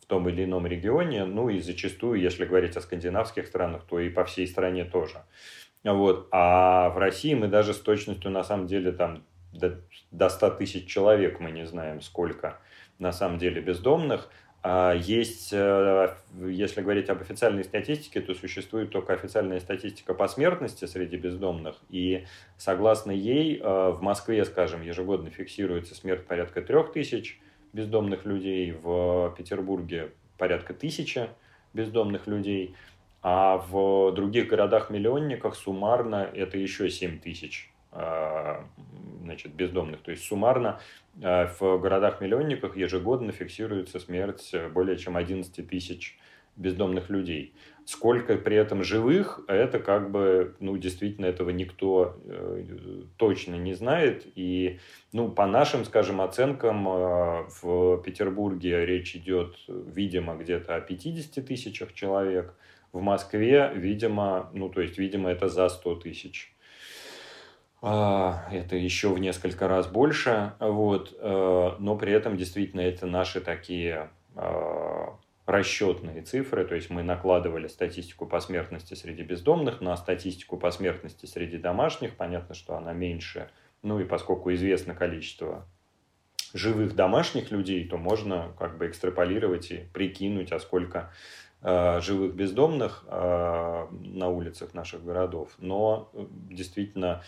в 0.00 0.06
том 0.06 0.28
или 0.28 0.44
ином 0.44 0.66
регионе. 0.66 1.24
Ну 1.24 1.50
и 1.50 1.60
зачастую, 1.60 2.20
если 2.20 2.44
говорить 2.44 2.76
о 2.76 2.80
скандинавских 2.80 3.46
странах, 3.46 3.84
то 3.88 3.98
и 4.00 4.08
по 4.08 4.24
всей 4.24 4.46
стране 4.46 4.84
тоже. 4.84 5.22
Вот. 5.84 6.28
А 6.30 6.90
в 6.90 6.98
России 6.98 7.34
мы 7.34 7.48
даже 7.48 7.74
с 7.74 7.78
точностью, 7.78 8.30
на 8.30 8.42
самом 8.42 8.66
деле, 8.66 8.92
там 8.92 9.24
до, 9.52 9.80
до 10.10 10.28
100 10.28 10.50
тысяч 10.52 10.86
человек 10.86 11.40
мы 11.40 11.50
не 11.50 11.66
знаем, 11.66 12.00
сколько 12.00 12.58
на 12.98 13.12
самом 13.12 13.38
деле 13.38 13.60
бездомных. 13.60 14.30
А 14.62 14.92
есть, 14.92 15.50
э, 15.52 16.14
если 16.34 16.82
говорить 16.82 17.08
об 17.10 17.20
официальной 17.20 17.62
статистике, 17.62 18.20
то 18.20 18.34
существует 18.34 18.90
только 18.90 19.12
официальная 19.12 19.60
статистика 19.60 20.14
по 20.14 20.26
смертности 20.26 20.84
среди 20.84 21.16
бездомных. 21.16 21.76
И 21.90 22.26
согласно 22.56 23.12
ей, 23.12 23.58
э, 23.58 23.90
в 23.90 24.02
Москве, 24.02 24.44
скажем, 24.44 24.82
ежегодно 24.82 25.30
фиксируется 25.30 25.94
смерть 25.94 26.26
порядка 26.26 26.60
трех 26.60 26.92
тысяч 26.92 27.40
бездомных 27.72 28.24
людей, 28.24 28.72
в 28.72 29.34
Петербурге 29.38 30.10
порядка 30.38 30.74
тысячи 30.74 31.28
бездомных 31.72 32.26
людей, 32.26 32.74
а 33.22 33.58
в 33.58 34.12
других 34.12 34.48
городах-миллионниках 34.48 35.54
суммарно 35.54 36.28
это 36.34 36.58
еще 36.58 36.90
7 36.90 37.20
тысяч 37.20 37.70
значит, 39.28 39.54
бездомных. 39.54 40.00
То 40.02 40.10
есть 40.10 40.24
суммарно 40.24 40.80
э, 41.20 41.48
в 41.58 41.78
городах-миллионниках 41.78 42.76
ежегодно 42.76 43.32
фиксируется 43.32 44.00
смерть 44.00 44.54
более 44.72 44.96
чем 44.96 45.16
11 45.16 45.68
тысяч 45.68 46.18
бездомных 46.56 47.08
людей. 47.08 47.54
Сколько 47.84 48.36
при 48.36 48.56
этом 48.56 48.82
живых, 48.82 49.40
это 49.48 49.78
как 49.78 50.10
бы, 50.10 50.56
ну, 50.60 50.76
действительно, 50.76 51.26
этого 51.26 51.50
никто 51.50 52.18
э, 52.24 52.64
точно 53.16 53.54
не 53.54 53.74
знает. 53.74 54.26
И, 54.34 54.78
ну, 55.12 55.30
по 55.30 55.46
нашим, 55.46 55.84
скажем, 55.84 56.20
оценкам, 56.20 56.86
э, 56.88 57.46
в 57.62 58.02
Петербурге 58.02 58.84
речь 58.84 59.16
идет, 59.16 59.56
видимо, 59.68 60.36
где-то 60.36 60.76
о 60.76 60.80
50 60.80 61.46
тысячах 61.46 61.94
человек. 61.94 62.54
В 62.92 63.00
Москве, 63.00 63.72
видимо, 63.74 64.50
ну, 64.52 64.68
то 64.68 64.80
есть, 64.80 64.98
видимо, 64.98 65.30
это 65.30 65.48
за 65.48 65.68
100 65.68 65.94
тысяч 65.96 66.52
а, 66.52 66.57
это 67.80 68.76
еще 68.76 69.10
в 69.10 69.18
несколько 69.18 69.68
раз 69.68 69.86
больше, 69.86 70.54
вот, 70.58 71.16
э, 71.18 71.70
но 71.78 71.96
при 71.96 72.12
этом 72.12 72.36
действительно 72.36 72.80
это 72.80 73.06
наши 73.06 73.40
такие 73.40 74.10
а, 74.34 75.16
расчетные 75.46 76.22
цифры, 76.22 76.64
то 76.64 76.74
есть 76.74 76.90
мы 76.90 77.02
накладывали 77.02 77.68
статистику 77.68 78.26
по 78.26 78.40
смертности 78.40 78.94
среди 78.94 79.22
бездомных 79.22 79.80
на 79.80 79.96
статистику 79.96 80.56
по 80.56 80.70
смертности 80.70 81.26
среди 81.26 81.56
домашних, 81.56 82.16
понятно, 82.16 82.54
что 82.54 82.76
она 82.76 82.92
меньше, 82.92 83.48
ну 83.82 83.98
и 83.98 84.04
поскольку 84.04 84.52
известно 84.52 84.94
количество 84.94 85.66
живых 86.54 86.94
домашних 86.94 87.50
людей, 87.50 87.86
то 87.88 87.96
можно 87.96 88.52
как 88.58 88.78
бы 88.78 88.88
экстраполировать 88.88 89.70
и 89.70 89.78
прикинуть, 89.92 90.52
а 90.52 90.60
сколько 90.60 91.10
э, 91.62 92.00
живых 92.00 92.34
бездомных 92.34 93.04
э, 93.06 93.86
на 93.90 94.28
улицах 94.28 94.74
наших 94.74 95.04
городов. 95.04 95.50
Но 95.58 96.10
э, 96.12 96.26
действительно 96.50 97.22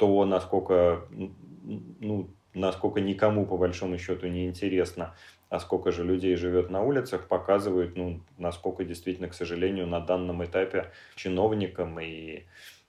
то, 0.00 0.24
насколько, 0.24 1.06
ну, 1.10 2.30
насколько 2.54 3.02
никому 3.02 3.44
по 3.44 3.58
большому 3.58 3.98
счету 3.98 4.28
не 4.28 4.46
интересно, 4.46 5.14
а 5.50 5.60
сколько 5.60 5.92
же 5.92 6.04
людей 6.04 6.36
живет 6.36 6.70
на 6.70 6.82
улицах, 6.82 7.28
показывает, 7.28 7.96
ну, 7.96 8.22
насколько 8.38 8.82
действительно, 8.82 9.28
к 9.28 9.34
сожалению, 9.34 9.86
на 9.86 10.00
данном 10.00 10.42
этапе 10.42 10.90
чиновникам 11.16 12.00
и 12.00 12.44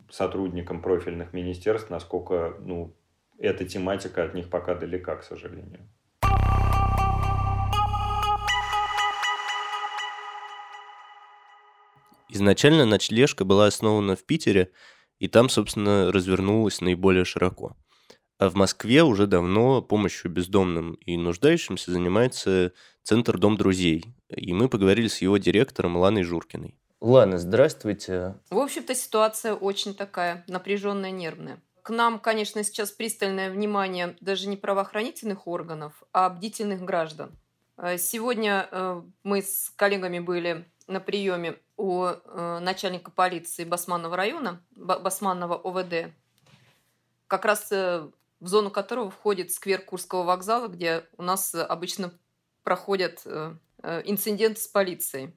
сотрудникам 0.09 0.81
профильных 0.81 1.33
министерств, 1.33 1.89
насколько, 1.89 2.55
ну, 2.61 2.93
эта 3.39 3.65
тематика 3.65 4.23
от 4.23 4.33
них 4.33 4.49
пока 4.49 4.73
далека, 4.73 5.17
к 5.17 5.23
сожалению. 5.23 5.81
Изначально 12.29 12.85
ночлежка 12.85 13.43
была 13.43 13.65
основана 13.65 14.15
в 14.15 14.23
Питере 14.23 14.71
и 15.21 15.27
там, 15.27 15.49
собственно, 15.49 16.11
развернулась 16.11 16.81
наиболее 16.81 17.25
широко. 17.25 17.77
А 18.39 18.49
в 18.49 18.55
Москве 18.55 19.03
уже 19.03 19.27
давно 19.27 19.83
помощью 19.83 20.31
бездомным 20.31 20.95
и 20.95 21.15
нуждающимся 21.15 21.91
занимается 21.91 22.73
Центр 23.03 23.37
Дом 23.37 23.55
друзей. 23.55 24.03
И 24.29 24.51
мы 24.51 24.67
поговорили 24.67 25.07
с 25.07 25.21
его 25.21 25.37
директором 25.37 25.95
Ланой 25.95 26.23
Журкиной. 26.23 26.75
Лана, 27.01 27.37
здравствуйте. 27.37 28.33
В 28.49 28.57
общем-то, 28.57 28.95
ситуация 28.95 29.53
очень 29.53 29.93
такая 29.93 30.43
напряженная, 30.47 31.11
нервная. 31.11 31.61
К 31.83 31.91
нам, 31.91 32.17
конечно, 32.17 32.63
сейчас 32.63 32.89
пристальное 32.89 33.51
внимание 33.51 34.15
даже 34.21 34.47
не 34.47 34.57
правоохранительных 34.57 35.45
органов, 35.45 36.01
а 36.13 36.31
бдительных 36.31 36.81
граждан. 36.81 37.37
Э, 37.77 37.99
сегодня 37.99 38.67
э, 38.71 39.03
мы 39.21 39.43
с 39.43 39.71
коллегами 39.75 40.17
были 40.17 40.65
на 40.87 40.99
приеме 40.99 41.57
у 41.81 42.05
э, 42.05 42.59
начальника 42.59 43.09
полиции 43.09 43.63
Басманного 43.63 44.15
района, 44.15 44.63
Басманного 44.75 45.55
ОВД, 45.55 46.13
как 47.27 47.43
раз 47.43 47.71
э, 47.71 48.07
в 48.39 48.47
зону 48.47 48.69
которого 48.69 49.09
входит 49.09 49.51
сквер 49.51 49.81
Курского 49.81 50.23
вокзала, 50.23 50.67
где 50.67 51.07
у 51.17 51.23
нас 51.23 51.55
обычно 51.55 52.13
проходят 52.63 53.23
э, 53.25 53.55
э, 53.81 54.01
инцидент 54.05 54.59
с 54.59 54.67
полицией. 54.67 55.33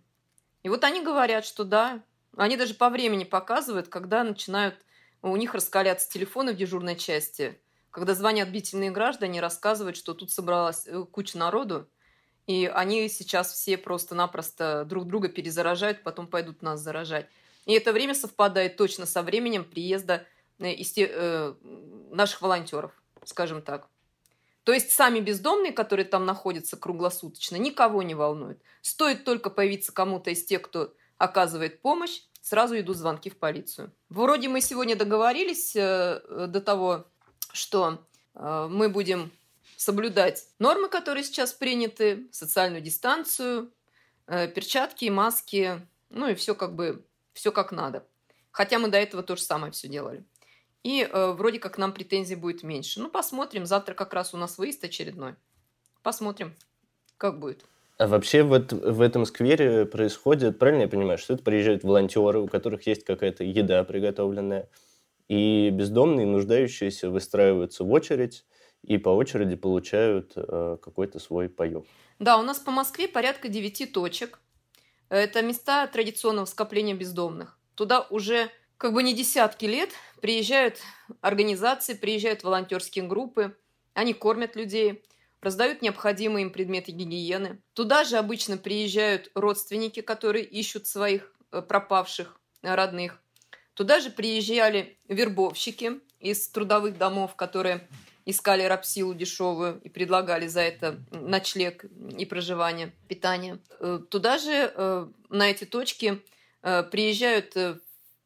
И 0.63 0.69
вот 0.69 0.85
они 0.85 1.03
говорят, 1.03 1.47
что 1.47 1.65
да, 1.65 2.03
они 2.37 2.59
даже 2.59 2.75
по 2.75 2.91
времени 2.91 3.25
показывают, 3.25 3.89
когда 3.89 4.23
начинают 4.23 4.77
у 5.23 5.35
них 5.37 5.55
раскаляться 5.55 6.11
телефоны 6.11 6.53
в 6.53 6.57
дежурной 6.57 6.97
части, 6.97 7.59
когда 7.91 8.15
звонят 8.15 8.51
бдительные 8.51 8.91
граждане, 8.91 9.41
рассказывают, 9.41 9.97
что 9.97 10.13
тут 10.13 10.31
собралась 10.31 10.87
э, 10.87 11.05
куча 11.11 11.39
народу, 11.39 11.89
и 12.47 12.67
они 12.67 13.09
сейчас 13.09 13.53
все 13.53 13.79
просто-напросто 13.79 14.85
друг 14.85 15.07
друга 15.07 15.29
перезаражают, 15.29 16.03
потом 16.03 16.27
пойдут 16.27 16.63
нас 16.63 16.81
заражать. 16.81 17.29
И 17.65 17.73
это 17.73 17.93
время 17.93 18.15
совпадает 18.15 18.77
точно 18.77 19.07
со 19.07 19.23
временем 19.23 19.65
приезда 19.65 20.27
э, 20.59 20.75
э, 20.75 21.55
наших 22.11 22.43
волонтеров, 22.43 22.93
скажем 23.25 23.63
так. 23.63 23.89
То 24.65 24.73
есть 24.73 24.91
сами 24.91 25.21
бездомные, 25.21 25.73
которые 25.73 26.07
там 26.07 26.27
находятся 26.27 26.77
круглосуточно, 26.77 27.57
никого 27.57 28.03
не 28.03 28.15
волнуют. 28.15 28.61
Стоит 28.83 29.25
только 29.25 29.51
появиться 29.51 29.93
кому-то 29.93 30.31
из 30.31 30.45
тех, 30.45 30.63
кто 30.63 30.95
оказывает 31.17 31.81
помощь, 31.81 32.23
сразу 32.43 32.79
идут 32.79 32.97
звонки 32.99 33.31
в 33.31 33.39
полицию. 33.39 33.93
Вроде 34.11 34.49
мы 34.49 34.61
сегодня 34.61 34.97
договорились 34.97 35.75
э, 35.75 36.47
до 36.49 36.61
того, 36.61 37.07
что 37.53 38.05
мы 38.35 38.89
будем 38.89 39.31
соблюдать 39.77 40.47
нормы, 40.59 40.89
которые 40.89 41.25
сейчас 41.25 41.53
приняты, 41.53 42.29
социальную 42.31 42.83
дистанцию, 42.83 43.73
э, 44.27 44.49
перчатки, 44.49 45.07
маски, 45.07 45.87
ну 46.11 46.29
и 46.29 46.35
все 46.35 46.55
как 46.55 46.75
бы, 46.75 47.05
все 47.33 47.53
как 47.53 47.73
надо. 47.73 48.07
Хотя 48.51 48.79
мы 48.79 48.89
до 48.89 48.99
этого 48.99 49.23
то 49.23 49.37
же 49.37 49.43
самое 49.43 49.73
все 49.73 49.89
делали. 49.89 50.25
И 50.85 51.03
э, 51.03 51.33
вроде 51.33 51.59
как 51.59 51.79
нам 51.79 51.93
претензий 51.93 52.37
будет 52.37 52.63
меньше. 52.63 53.01
Ну, 53.01 53.09
посмотрим. 53.09 53.67
Завтра 53.67 53.95
как 53.95 54.13
раз 54.13 54.35
у 54.35 54.37
нас 54.37 54.59
выезд 54.59 54.85
очередной. 54.85 55.35
Посмотрим, 56.03 56.55
как 57.17 57.41
будет. 57.41 57.65
А 57.97 58.07
вообще 58.07 58.43
вот 58.43 58.73
в 58.73 59.01
этом 59.01 59.25
сквере 59.25 59.87
происходит, 59.87 60.59
правильно 60.59 60.83
я 60.83 60.89
понимаю, 60.89 61.17
что 61.17 61.35
это 61.35 61.43
приезжают 61.43 61.85
волонтеры, 61.85 62.41
у 62.41 62.49
которых 62.49 62.87
есть 62.87 63.05
какая-то 63.05 63.45
еда 63.45 63.83
приготовленная, 63.85 64.69
и 65.29 65.71
бездомные, 65.71 66.27
нуждающиеся, 66.27 67.09
выстраиваются 67.09 67.85
в 67.85 67.91
очередь 67.93 68.45
и 68.87 68.99
по 68.99 69.09
очереди 69.09 69.57
получают 69.57 70.33
э, 70.37 70.77
какой-то 70.83 71.19
свой 71.19 71.49
паёк. 71.49 71.87
Да, 72.19 72.39
у 72.39 72.43
нас 72.43 72.59
по 72.59 72.71
Москве 72.71 73.09
порядка 73.09 73.49
девяти 73.49 73.87
точек. 73.87 74.41
Это 75.09 75.43
места 75.43 75.87
традиционного 75.87 76.47
скопления 76.47 76.95
бездомных. 76.95 77.59
Туда 77.75 78.01
уже 78.11 78.51
как 78.77 78.93
бы 78.93 79.03
не 79.03 79.15
десятки 79.15 79.65
лет 79.65 79.91
приезжают 80.21 80.79
организации, 81.21 81.95
приезжают 81.95 82.43
волонтерские 82.43 83.07
группы, 83.07 83.57
они 83.95 84.13
кормят 84.13 84.57
людей, 84.57 85.05
раздают 85.41 85.83
необходимые 85.83 86.47
им 86.47 86.53
предметы 86.53 86.93
гигиены. 86.93 87.63
Туда 87.75 88.05
же 88.05 88.17
обычно 88.17 88.57
приезжают 88.57 89.31
родственники, 89.35 90.01
которые 90.01 90.45
ищут 90.45 90.87
своих 90.87 91.33
э, 91.53 91.63
пропавших 91.63 92.41
родных. 92.63 93.21
Туда 93.75 94.01
же 94.01 94.11
приезжали 94.11 94.99
вербовщики 95.09 96.01
из 96.21 96.49
трудовых 96.49 96.97
домов, 96.97 97.37
которые 97.37 97.89
искали 98.27 98.63
рабсилу 98.63 99.15
дешевую 99.15 99.81
и 99.83 99.89
предлагали 99.89 100.47
за 100.47 100.61
это 100.61 100.99
ночлег 101.11 101.85
и 102.17 102.25
проживание, 102.25 102.93
питание. 103.09 103.59
Э, 103.81 104.01
туда 104.09 104.39
же, 104.39 104.73
э, 104.75 105.07
на 105.31 105.51
эти 105.51 105.65
точки, 105.65 106.23
приезжают 106.91 107.55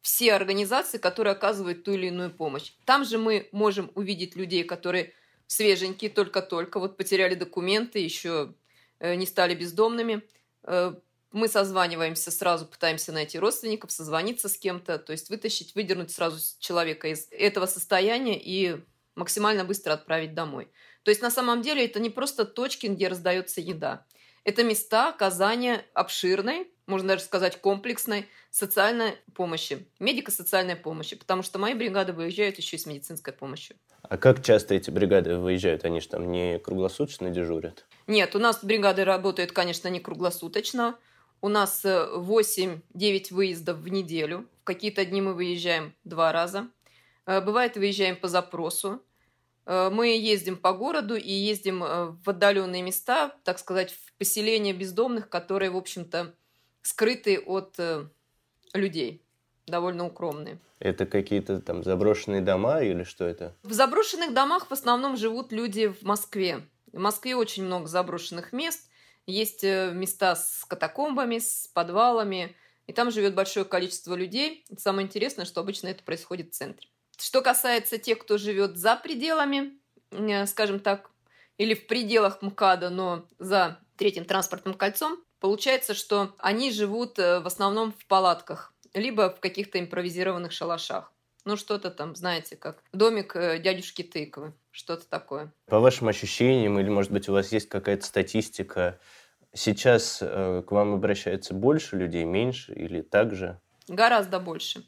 все 0.01 0.33
организации, 0.33 0.99
которые 0.99 1.33
оказывают 1.33 1.85
ту 1.85 1.93
или 1.93 2.07
иную 2.07 2.31
помощь. 2.31 2.73
Там 2.85 3.05
же 3.05 3.19
мы 3.19 3.49
можем 3.53 3.91
увидеть 3.95 4.37
людей, 4.37 4.65
которые 4.65 5.13
свеженькие, 5.47 6.11
только-только, 6.11 6.79
вот 6.79 6.97
потеряли 6.97 7.35
документы, 7.35 7.99
еще 7.99 8.55
э, 9.01 9.15
не 9.17 9.27
стали 9.27 9.55
бездомными. 9.55 10.23
Э, 10.63 10.95
мы 11.33 11.49
созваниваемся 11.49 12.31
сразу, 12.31 12.67
пытаемся 12.67 13.13
найти 13.13 13.39
родственников, 13.39 13.91
созвониться 13.91 14.49
с 14.49 14.57
кем-то, 14.57 14.99
то 14.99 15.13
есть 15.13 15.31
вытащить, 15.31 15.75
выдернуть 15.75 16.11
сразу 16.11 16.41
человека 16.59 17.09
из 17.09 17.29
этого 17.31 17.67
состояния 17.67 18.39
и 18.41 18.81
максимально 19.19 19.65
быстро 19.65 19.93
отправить 19.93 20.35
домой. 20.35 20.69
То 21.03 21.11
есть 21.11 21.23
на 21.23 21.31
самом 21.31 21.63
деле 21.63 21.85
это 21.85 22.01
не 22.01 22.11
просто 22.11 22.45
точки, 22.45 22.87
где 22.87 23.09
раздается 23.09 23.61
еда. 23.61 24.07
Это 24.45 24.65
места 24.65 25.11
оказания 25.11 25.85
обширной, 25.93 26.71
можно 26.87 27.09
даже 27.09 27.23
сказать 27.23 27.61
комплексной 27.61 28.27
социальной 28.51 29.17
помощи, 29.35 29.87
медико-социальной 29.99 30.77
помощи, 30.77 31.17
потому 31.17 31.43
что 31.43 31.59
мои 31.59 31.75
бригады 31.75 32.15
выезжают 32.15 32.57
еще 32.57 32.77
и 32.77 32.79
с 32.79 32.87
медицинской 32.87 33.35
помощью. 33.35 33.77
А 34.03 34.17
как 34.17 34.43
часто 34.43 34.75
эти 34.75 34.91
бригады 34.91 35.37
выезжают? 35.37 35.85
Они 35.85 36.01
же 36.01 36.09
там 36.09 36.33
не 36.33 36.59
круглосуточно 36.59 37.29
дежурят? 37.29 37.85
Нет, 38.07 38.35
у 38.35 38.39
нас 38.39 38.65
бригады 38.65 39.05
работают, 39.05 39.53
конечно, 39.53 39.89
не 39.89 40.01
круглосуточно. 40.01 40.97
У 41.43 41.49
нас 41.49 41.85
8-9 41.85 42.81
э, 42.95 43.35
выездов 43.35 43.77
в 43.79 43.89
неделю. 43.89 44.49
В 44.63 44.65
какие-то 44.65 45.05
дни 45.05 45.21
мы 45.21 45.35
выезжаем 45.35 45.95
два 46.05 46.33
раза. 46.33 46.69
Э, 47.27 47.43
бывает, 47.43 47.77
выезжаем 47.77 48.17
по 48.17 48.29
запросу. 48.29 49.03
Э, 49.69 49.91
мы 49.93 50.09
ездим 50.17 50.57
по 50.57 50.73
городу 50.73 51.15
и 51.15 51.31
ездим 51.31 51.81
в 51.81 52.29
отдаленные 52.29 52.83
места, 52.83 53.37
так 53.45 53.61
сказать, 53.61 53.93
в 53.93 54.13
поселения 54.19 54.73
бездомных, 54.73 55.29
которые, 55.29 55.71
в 55.71 55.77
общем-то, 55.77 56.35
скрыты 56.83 57.39
от 57.39 57.79
людей, 58.75 59.23
довольно 59.67 60.07
укромные. 60.07 60.59
Это 60.81 61.07
какие-то 61.07 61.61
там 61.61 61.83
заброшенные 61.83 62.41
дома 62.41 62.83
или 62.83 63.03
что 63.03 63.25
это? 63.25 63.55
В 63.63 63.73
заброшенных 63.73 64.33
домах 64.33 64.67
в 64.69 64.73
основном 64.73 65.17
живут 65.17 65.53
люди 65.53 65.89
в 65.89 66.03
Москве. 66.03 66.63
В 66.93 66.99
Москве 66.99 67.35
очень 67.35 67.65
много 67.65 67.87
заброшенных 67.87 68.53
мест. 68.53 68.89
Есть 69.27 69.65
э, 69.65 69.93
места 69.93 70.37
с 70.37 70.65
катакомбами, 70.65 71.39
с 71.39 71.69
подвалами. 71.75 72.57
И 72.87 72.93
там 72.93 73.11
живет 73.11 73.35
большое 73.35 73.67
количество 73.67 74.15
людей. 74.15 74.65
Самое 74.79 75.07
интересное, 75.07 75.45
что 75.45 75.61
обычно 75.61 75.89
это 75.89 76.03
происходит 76.03 76.53
в 76.53 76.57
центре. 76.57 76.89
Что 77.21 77.43
касается 77.43 77.99
тех, 77.99 78.19
кто 78.19 78.39
живет 78.39 78.77
за 78.77 78.95
пределами, 78.95 79.73
э, 80.13 80.47
скажем 80.47 80.79
так, 80.79 81.11
или 81.57 81.75
в 81.75 81.89
пределах 81.89 82.43
МКАДа, 82.43 82.91
но 82.91 83.27
за 83.41 83.81
третьим 83.97 84.25
транспортным 84.25 84.75
кольцом, 84.75 85.19
получается, 85.41 85.95
что 85.95 86.37
они 86.39 86.71
живут 86.71 87.19
э, 87.19 87.41
в 87.41 87.47
основном 87.47 87.93
в 87.93 88.07
палатках 88.07 88.73
либо 88.95 89.31
в 89.31 89.41
каких-то 89.41 89.81
импровизированных 89.81 90.53
шалашах. 90.53 91.13
Ну, 91.45 91.57
что-то 91.57 91.91
там, 91.91 92.15
знаете, 92.15 92.57
как 92.57 92.83
домик 92.93 93.35
э, 93.35 93.59
дядюшки 93.59 94.03
Тыковы, 94.03 94.53
что-то 94.71 95.09
такое. 95.09 95.53
По 95.67 95.81
вашим 95.81 96.07
ощущениям, 96.07 96.79
или, 96.79 96.89
может 96.89 97.11
быть, 97.11 97.29
у 97.29 97.33
вас 97.33 97.51
есть 97.51 97.69
какая-то 97.69 98.07
статистика, 98.07 99.01
сейчас 99.53 100.19
к 100.19 100.67
вам 100.69 100.95
обращается 100.95 101.53
больше 101.53 101.97
людей, 101.97 102.25
меньше 102.25 102.75
или 102.75 103.01
так 103.01 103.35
же? 103.35 103.59
Гораздо 103.89 104.39
больше. 104.39 104.85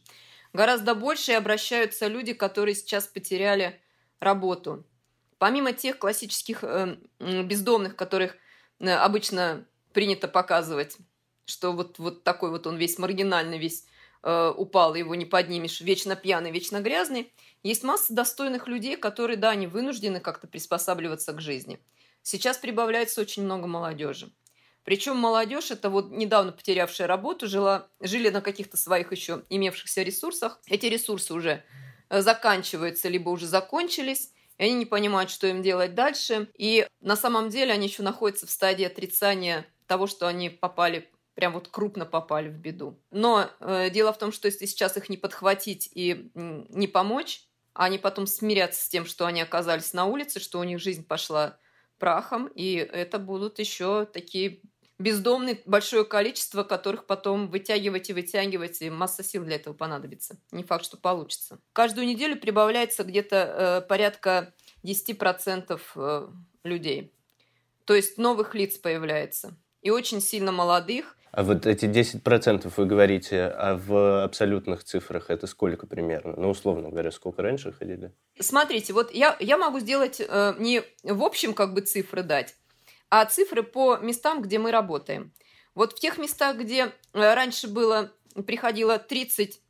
Гораздо 0.52 0.94
больше 0.94 1.32
и 1.32 1.34
обращаются 1.34 2.06
люди, 2.06 2.32
которые 2.32 2.74
сейчас 2.74 3.06
потеряли 3.06 3.80
работу. 4.18 4.84
Помимо 5.38 5.72
тех 5.72 5.98
классических 5.98 6.64
э, 6.64 6.96
бездомных, 7.18 7.96
которых 7.96 8.36
э, 8.78 8.90
обычно 8.90 9.66
принято 9.92 10.28
показывать, 10.28 10.96
что 11.46 11.72
вот, 11.72 11.98
вот 11.98 12.24
такой 12.24 12.50
вот 12.50 12.66
он 12.66 12.76
весь 12.76 12.98
маргинальный, 12.98 13.58
весь 13.58 13.86
э, 14.22 14.52
упал, 14.56 14.94
его 14.94 15.14
не 15.14 15.24
поднимешь, 15.24 15.80
вечно 15.80 16.16
пьяный, 16.16 16.50
вечно 16.50 16.80
грязный. 16.80 17.32
Есть 17.62 17.84
масса 17.84 18.12
достойных 18.12 18.66
людей, 18.66 18.96
которые, 18.96 19.36
да, 19.36 19.50
они 19.50 19.66
вынуждены 19.66 20.20
как-то 20.20 20.46
приспосабливаться 20.46 21.32
к 21.32 21.40
жизни. 21.40 21.80
Сейчас 22.22 22.58
прибавляется 22.58 23.20
очень 23.20 23.44
много 23.44 23.66
молодежи. 23.66 24.30
Причем 24.90 25.18
молодежь, 25.18 25.70
это 25.70 25.88
вот 25.88 26.10
недавно 26.10 26.50
потерявшая 26.50 27.06
работу, 27.06 27.46
жила, 27.46 27.86
жили 28.00 28.28
на 28.28 28.40
каких-то 28.40 28.76
своих 28.76 29.12
еще 29.12 29.44
имевшихся 29.48 30.02
ресурсах. 30.02 30.60
Эти 30.66 30.86
ресурсы 30.86 31.32
уже 31.32 31.62
э, 32.08 32.20
заканчиваются, 32.22 33.08
либо 33.08 33.28
уже 33.28 33.46
закончились, 33.46 34.32
и 34.58 34.64
они 34.64 34.74
не 34.74 34.86
понимают, 34.86 35.30
что 35.30 35.46
им 35.46 35.62
делать 35.62 35.94
дальше. 35.94 36.48
И 36.58 36.88
на 37.00 37.14
самом 37.14 37.50
деле 37.50 37.72
они 37.72 37.86
еще 37.86 38.02
находятся 38.02 38.48
в 38.48 38.50
стадии 38.50 38.84
отрицания 38.84 39.64
того, 39.86 40.08
что 40.08 40.26
они 40.26 40.50
попали 40.50 41.08
прям 41.34 41.52
вот 41.52 41.68
крупно 41.68 42.04
попали 42.04 42.48
в 42.48 42.58
беду. 42.58 42.98
Но 43.12 43.48
э, 43.60 43.90
дело 43.90 44.12
в 44.12 44.18
том, 44.18 44.32
что 44.32 44.48
если 44.48 44.66
сейчас 44.66 44.96
их 44.96 45.08
не 45.08 45.16
подхватить 45.16 45.88
и 45.94 46.32
не 46.34 46.88
помочь, 46.88 47.44
они 47.74 47.98
потом 47.98 48.26
смирятся 48.26 48.82
с 48.82 48.88
тем, 48.88 49.06
что 49.06 49.26
они 49.26 49.40
оказались 49.40 49.92
на 49.92 50.06
улице, 50.06 50.40
что 50.40 50.58
у 50.58 50.64
них 50.64 50.80
жизнь 50.80 51.06
пошла 51.06 51.60
прахом, 52.00 52.48
и 52.48 52.74
это 52.74 53.20
будут 53.20 53.60
еще 53.60 54.06
такие 54.06 54.62
бездомные, 55.00 55.58
большое 55.64 56.04
количество, 56.04 56.62
которых 56.62 57.06
потом 57.06 57.48
вытягивать 57.48 58.10
и 58.10 58.12
вытягивать, 58.12 58.82
и 58.82 58.90
масса 58.90 59.24
сил 59.24 59.44
для 59.44 59.56
этого 59.56 59.74
понадобится. 59.74 60.36
Не 60.52 60.62
факт, 60.62 60.84
что 60.84 60.96
получится. 60.96 61.58
Каждую 61.72 62.06
неделю 62.06 62.38
прибавляется 62.38 63.02
где-то 63.02 63.80
э, 63.82 63.88
порядка 63.88 64.52
10% 64.84 65.80
э, 65.96 66.28
людей. 66.64 67.12
То 67.86 67.94
есть 67.94 68.18
новых 68.18 68.54
лиц 68.54 68.76
появляется. 68.76 69.56
И 69.80 69.90
очень 69.90 70.20
сильно 70.20 70.52
молодых. 70.52 71.16
А 71.32 71.44
вот 71.44 71.64
эти 71.64 71.86
10% 71.86 72.70
вы 72.76 72.86
говорите, 72.86 73.44
а 73.44 73.76
в 73.76 74.24
абсолютных 74.24 74.84
цифрах 74.84 75.30
это 75.30 75.46
сколько 75.46 75.86
примерно? 75.86 76.34
Ну, 76.36 76.50
условно 76.50 76.90
говоря, 76.90 77.10
сколько 77.10 77.40
раньше 77.40 77.72
ходили? 77.72 78.12
Смотрите, 78.38 78.92
вот 78.92 79.14
я, 79.14 79.36
я 79.40 79.56
могу 79.56 79.80
сделать 79.80 80.20
э, 80.20 80.54
не 80.58 80.82
в 81.04 81.22
общем 81.22 81.54
как 81.54 81.72
бы 81.72 81.80
цифры 81.80 82.22
дать, 82.22 82.56
а 83.10 83.26
цифры 83.26 83.62
по 83.62 83.98
местам, 83.98 84.40
где 84.40 84.58
мы 84.58 84.70
работаем. 84.70 85.32
Вот 85.74 85.92
в 85.92 86.00
тех 86.00 86.18
местах, 86.18 86.56
где 86.56 86.92
э, 87.12 87.34
раньше 87.34 87.68
было, 87.68 88.12
приходило 88.46 88.98
30, 88.98 89.60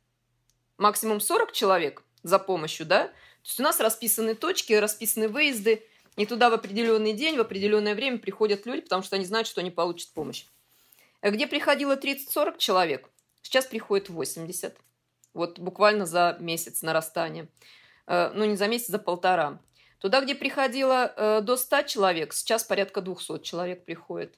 максимум 0.77 1.19
40 1.19 1.51
человек 1.51 2.03
за 2.23 2.39
помощью, 2.39 2.85
да, 2.85 3.07
то 3.07 3.47
есть 3.47 3.59
у 3.59 3.63
нас 3.63 3.79
расписаны 3.79 4.35
точки, 4.35 4.73
расписаны 4.73 5.27
выезды, 5.27 5.83
и 6.15 6.25
туда 6.25 6.49
в 6.49 6.53
определенный 6.53 7.13
день, 7.13 7.37
в 7.37 7.41
определенное 7.41 7.95
время 7.95 8.19
приходят 8.19 8.65
люди, 8.65 8.81
потому 8.81 9.01
что 9.01 9.15
они 9.15 9.25
знают, 9.25 9.47
что 9.47 9.61
они 9.61 9.71
получат 9.71 10.11
помощь. 10.13 10.45
Где 11.23 11.47
приходило 11.47 11.95
30-40 11.95 12.57
человек, 12.57 13.09
сейчас 13.41 13.65
приходит 13.65 14.09
80. 14.09 14.75
Вот 15.33 15.59
буквально 15.59 16.05
за 16.05 16.37
месяц 16.39 16.81
нарастание. 16.81 17.47
Э, 18.07 18.31
ну, 18.33 18.45
не 18.45 18.57
за 18.57 18.67
месяц, 18.67 18.87
за 18.87 18.99
полтора. 18.99 19.59
Туда, 20.01 20.21
где 20.21 20.33
приходило 20.33 21.13
э, 21.15 21.41
до 21.41 21.55
100 21.55 21.83
человек, 21.83 22.33
сейчас 22.33 22.63
порядка 22.63 23.01
200 23.01 23.43
человек 23.43 23.85
приходит. 23.85 24.33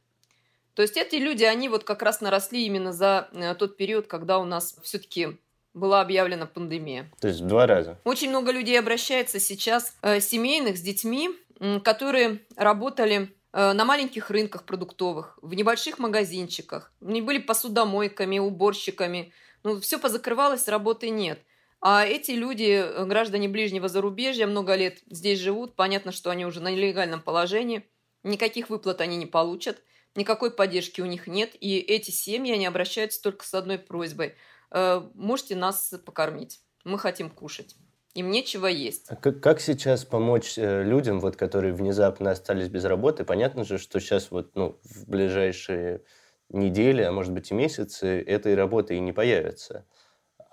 То 0.75 0.81
есть 0.81 0.97
эти 0.97 1.15
люди, 1.15 1.45
они 1.45 1.69
вот 1.69 1.85
как 1.85 2.01
раз 2.01 2.19
наросли 2.19 2.65
именно 2.65 2.91
за 2.91 3.29
э, 3.31 3.55
тот 3.55 3.77
период, 3.77 4.07
когда 4.07 4.39
у 4.39 4.45
нас 4.45 4.75
все-таки 4.83 5.37
была 5.73 6.01
объявлена 6.01 6.47
пандемия. 6.47 7.09
То 7.21 7.29
есть 7.29 7.39
в 7.39 7.47
два 7.47 7.65
раза. 7.65 7.97
Очень 8.03 8.29
много 8.29 8.51
людей 8.51 8.77
обращается 8.77 9.39
сейчас 9.39 9.95
э, 10.01 10.19
семейных 10.19 10.77
с 10.77 10.81
детьми, 10.81 11.29
э, 11.59 11.79
которые 11.79 12.41
работали 12.57 13.33
э, 13.53 13.71
на 13.71 13.85
маленьких 13.85 14.29
рынках 14.29 14.65
продуктовых, 14.65 15.39
в 15.41 15.53
небольших 15.53 15.97
магазинчиках. 15.97 16.91
Они 17.01 17.21
были 17.21 17.37
посудомойками, 17.37 18.37
уборщиками. 18.37 19.31
Ну, 19.63 19.79
все 19.79 19.97
позакрывалось, 19.97 20.67
работы 20.67 21.09
нет. 21.09 21.39
А 21.85 22.05
эти 22.05 22.31
люди, 22.31 22.81
э, 22.81 23.03
граждане 23.03 23.49
ближнего 23.49 23.89
зарубежья, 23.89 24.47
много 24.47 24.73
лет 24.73 24.99
здесь 25.11 25.37
живут. 25.39 25.75
Понятно, 25.75 26.13
что 26.13 26.29
они 26.29 26.45
уже 26.45 26.61
на 26.61 26.69
нелегальном 26.71 27.21
положении. 27.21 27.83
Никаких 28.23 28.69
выплат 28.69 29.01
они 29.01 29.17
не 29.17 29.25
получат. 29.25 29.81
Никакой 30.15 30.51
поддержки 30.51 31.01
у 31.01 31.05
них 31.05 31.27
нет. 31.27 31.49
И 31.59 31.77
эти 31.79 32.09
семьи, 32.09 32.53
они 32.53 32.65
обращаются 32.65 33.21
только 33.21 33.45
с 33.45 33.53
одной 33.53 33.79
просьбой. 33.79 34.35
Э, 34.71 35.01
можете 35.13 35.57
нас 35.57 35.93
покормить. 36.05 36.61
Мы 36.85 36.97
хотим 36.97 37.29
кушать. 37.29 37.75
Им 38.13 38.31
нечего 38.31 38.67
есть. 38.67 39.07
А 39.09 39.17
как, 39.17 39.41
как 39.41 39.59
сейчас 39.59 40.05
помочь 40.05 40.57
э, 40.57 40.83
людям, 40.83 41.19
вот, 41.19 41.35
которые 41.35 41.73
внезапно 41.73 42.31
остались 42.31 42.69
без 42.69 42.85
работы? 42.85 43.25
Понятно 43.25 43.65
же, 43.65 43.77
что 43.77 43.99
сейчас 43.99 44.31
вот, 44.31 44.55
ну, 44.55 44.79
в 44.83 45.09
ближайшие 45.09 46.01
недели, 46.47 47.01
а 47.01 47.11
может 47.11 47.33
быть 47.33 47.51
и 47.51 47.53
месяцы 47.53 48.21
этой 48.21 48.55
работы 48.55 48.95
и 48.95 49.01
не 49.01 49.11
появится 49.11 49.85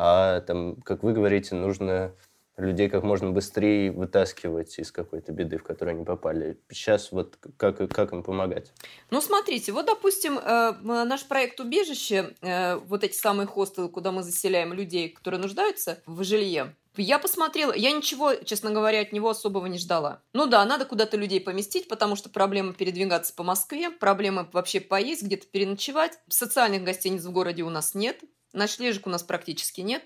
а 0.02 0.40
там, 0.40 0.76
как 0.76 1.02
вы 1.02 1.12
говорите, 1.12 1.54
нужно 1.54 2.14
людей 2.56 2.88
как 2.88 3.02
можно 3.02 3.30
быстрее 3.30 3.92
вытаскивать 3.92 4.78
из 4.78 4.90
какой-то 4.90 5.32
беды, 5.32 5.58
в 5.58 5.62
которую 5.62 5.96
они 5.96 6.04
попали. 6.06 6.58
Сейчас 6.70 7.12
вот 7.12 7.36
как, 7.58 7.76
как 7.92 8.12
им 8.14 8.22
помогать? 8.22 8.72
Ну, 9.10 9.20
смотрите, 9.20 9.72
вот, 9.72 9.84
допустим, 9.84 10.38
э, 10.38 10.72
наш 10.82 11.26
проект 11.26 11.60
«Убежище», 11.60 12.34
э, 12.40 12.76
вот 12.76 13.04
эти 13.04 13.14
самые 13.14 13.46
хостелы, 13.46 13.90
куда 13.90 14.10
мы 14.10 14.22
заселяем 14.22 14.72
людей, 14.72 15.10
которые 15.10 15.38
нуждаются 15.38 15.98
в 16.06 16.24
жилье, 16.24 16.74
я 16.96 17.18
посмотрела, 17.18 17.72
я 17.74 17.92
ничего, 17.92 18.34
честно 18.34 18.70
говоря, 18.70 19.02
от 19.02 19.12
него 19.12 19.28
особого 19.28 19.66
не 19.66 19.78
ждала. 19.78 20.22
Ну 20.32 20.46
да, 20.46 20.64
надо 20.64 20.86
куда-то 20.86 21.18
людей 21.18 21.40
поместить, 21.40 21.88
потому 21.88 22.16
что 22.16 22.30
проблема 22.30 22.72
передвигаться 22.72 23.34
по 23.34 23.42
Москве, 23.42 23.90
проблема 23.90 24.48
вообще 24.52 24.80
поесть, 24.80 25.22
где-то 25.22 25.46
переночевать. 25.46 26.18
Социальных 26.28 26.84
гостиниц 26.84 27.24
в 27.24 27.32
городе 27.32 27.62
у 27.62 27.70
нас 27.70 27.94
нет, 27.94 28.20
Ночлежек 28.52 29.06
у 29.06 29.10
нас 29.10 29.22
практически 29.22 29.80
нет. 29.80 30.02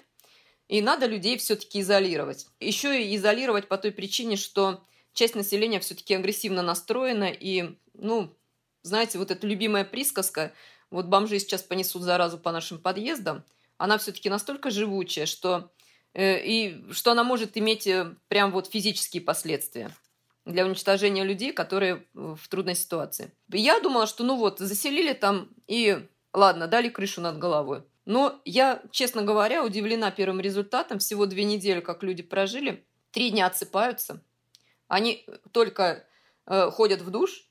И 0.68 0.80
надо 0.80 1.06
людей 1.06 1.36
все-таки 1.36 1.80
изолировать. 1.80 2.46
Еще 2.60 3.02
и 3.02 3.16
изолировать 3.16 3.68
по 3.68 3.76
той 3.76 3.92
причине, 3.92 4.36
что 4.36 4.82
часть 5.12 5.34
населения 5.34 5.80
все-таки 5.80 6.14
агрессивно 6.14 6.62
настроена. 6.62 7.30
И, 7.30 7.76
ну, 7.94 8.34
знаете, 8.82 9.18
вот 9.18 9.30
эта 9.30 9.46
любимая 9.46 9.84
присказка, 9.84 10.52
вот 10.90 11.06
бомжи 11.06 11.38
сейчас 11.38 11.62
понесут 11.62 12.02
заразу 12.02 12.38
по 12.38 12.52
нашим 12.52 12.78
подъездам, 12.78 13.44
она 13.76 13.98
все-таки 13.98 14.30
настолько 14.30 14.70
живучая, 14.70 15.26
что, 15.26 15.72
э, 16.12 16.44
и, 16.44 16.92
что 16.92 17.12
она 17.12 17.24
может 17.24 17.56
иметь 17.56 17.86
э, 17.86 18.14
прям 18.28 18.52
вот 18.52 18.70
физические 18.70 19.22
последствия 19.22 19.90
для 20.44 20.64
уничтожения 20.64 21.24
людей, 21.24 21.52
которые 21.52 22.04
в 22.12 22.48
трудной 22.48 22.74
ситуации. 22.74 23.32
Я 23.50 23.80
думала, 23.80 24.06
что 24.06 24.24
ну 24.24 24.36
вот, 24.36 24.58
заселили 24.58 25.14
там 25.14 25.48
и, 25.66 26.06
ладно, 26.32 26.66
дали 26.66 26.88
крышу 26.88 27.20
над 27.20 27.38
головой. 27.38 27.82
Но 28.06 28.40
я, 28.44 28.82
честно 28.90 29.22
говоря, 29.22 29.64
удивлена 29.64 30.10
первым 30.10 30.40
результатом. 30.40 30.98
Всего 30.98 31.26
две 31.26 31.44
недели, 31.44 31.80
как 31.80 32.02
люди 32.02 32.22
прожили. 32.22 32.84
Три 33.10 33.30
дня 33.30 33.46
отсыпаются. 33.46 34.22
Они 34.88 35.26
только 35.52 36.06
э, 36.46 36.70
ходят 36.70 37.00
в 37.00 37.10
душ, 37.10 37.48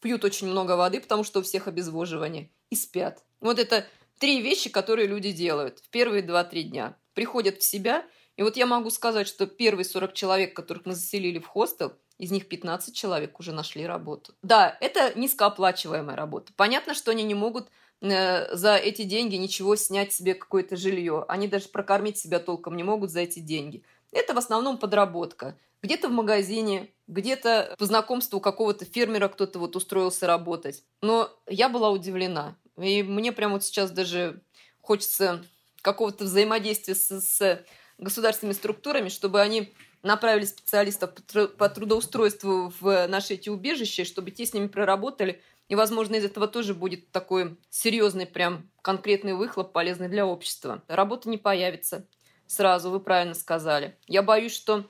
пьют 0.00 0.24
очень 0.24 0.48
много 0.48 0.76
воды, 0.76 1.00
потому 1.00 1.24
что 1.24 1.40
у 1.40 1.42
всех 1.42 1.68
обезвоживание, 1.68 2.50
и 2.70 2.76
спят. 2.76 3.22
Вот 3.40 3.58
это 3.58 3.86
три 4.18 4.40
вещи, 4.40 4.68
которые 4.68 5.06
люди 5.06 5.32
делают 5.32 5.78
в 5.78 5.88
первые 5.90 6.22
два-три 6.22 6.64
дня. 6.64 6.96
Приходят 7.14 7.58
в 7.58 7.64
себя, 7.64 8.04
и 8.36 8.42
вот 8.42 8.56
я 8.56 8.66
могу 8.66 8.90
сказать, 8.90 9.28
что 9.28 9.46
первые 9.46 9.84
40 9.84 10.14
человек, 10.14 10.56
которых 10.56 10.86
мы 10.86 10.94
заселили 10.94 11.38
в 11.38 11.46
хостел, 11.46 11.92
из 12.18 12.30
них 12.30 12.48
15 12.48 12.94
человек 12.94 13.38
уже 13.40 13.52
нашли 13.52 13.86
работу. 13.86 14.34
Да, 14.42 14.76
это 14.80 15.12
низкооплачиваемая 15.18 16.16
работа. 16.16 16.52
Понятно, 16.56 16.94
что 16.94 17.10
они 17.10 17.22
не 17.22 17.34
могут 17.34 17.68
за 18.02 18.76
эти 18.76 19.02
деньги 19.02 19.36
ничего 19.36 19.76
снять 19.76 20.12
себе 20.12 20.34
какое-то 20.34 20.76
жилье. 20.76 21.24
Они 21.28 21.46
даже 21.46 21.68
прокормить 21.68 22.18
себя 22.18 22.40
толком 22.40 22.76
не 22.76 22.82
могут 22.82 23.10
за 23.10 23.20
эти 23.20 23.38
деньги. 23.38 23.84
Это 24.10 24.34
в 24.34 24.38
основном 24.38 24.76
подработка. 24.78 25.56
Где-то 25.82 26.08
в 26.08 26.12
магазине, 26.12 26.90
где-то 27.06 27.76
по 27.78 27.86
знакомству 27.86 28.40
какого-то 28.40 28.84
фермера 28.84 29.28
кто-то 29.28 29.60
вот 29.60 29.76
устроился 29.76 30.26
работать. 30.26 30.82
Но 31.00 31.30
я 31.46 31.68
была 31.68 31.90
удивлена. 31.90 32.56
И 32.76 33.04
мне 33.04 33.30
прямо 33.30 33.54
вот 33.54 33.64
сейчас 33.64 33.92
даже 33.92 34.42
хочется 34.80 35.44
какого-то 35.80 36.24
взаимодействия 36.24 36.96
с, 36.96 37.20
с 37.20 37.64
государственными 37.98 38.54
структурами, 38.54 39.10
чтобы 39.10 39.40
они 39.40 39.72
направили 40.02 40.44
специалистов 40.44 41.10
по 41.56 41.68
трудоустройству 41.68 42.72
в 42.80 43.06
наши 43.06 43.34
эти 43.34 43.48
убежища, 43.48 44.04
чтобы 44.04 44.32
те 44.32 44.44
с 44.44 44.54
ними 44.54 44.66
проработали– 44.66 45.40
и, 45.72 45.74
возможно, 45.74 46.16
из 46.16 46.24
этого 46.26 46.48
тоже 46.48 46.74
будет 46.74 47.12
такой 47.12 47.56
серьезный, 47.70 48.26
прям 48.26 48.70
конкретный 48.82 49.32
выхлоп, 49.32 49.72
полезный 49.72 50.10
для 50.10 50.26
общества. 50.26 50.82
Работа 50.86 51.30
не 51.30 51.38
появится 51.38 52.06
сразу, 52.46 52.90
вы 52.90 53.00
правильно 53.00 53.32
сказали. 53.32 53.96
Я 54.06 54.22
боюсь, 54.22 54.52
что 54.52 54.84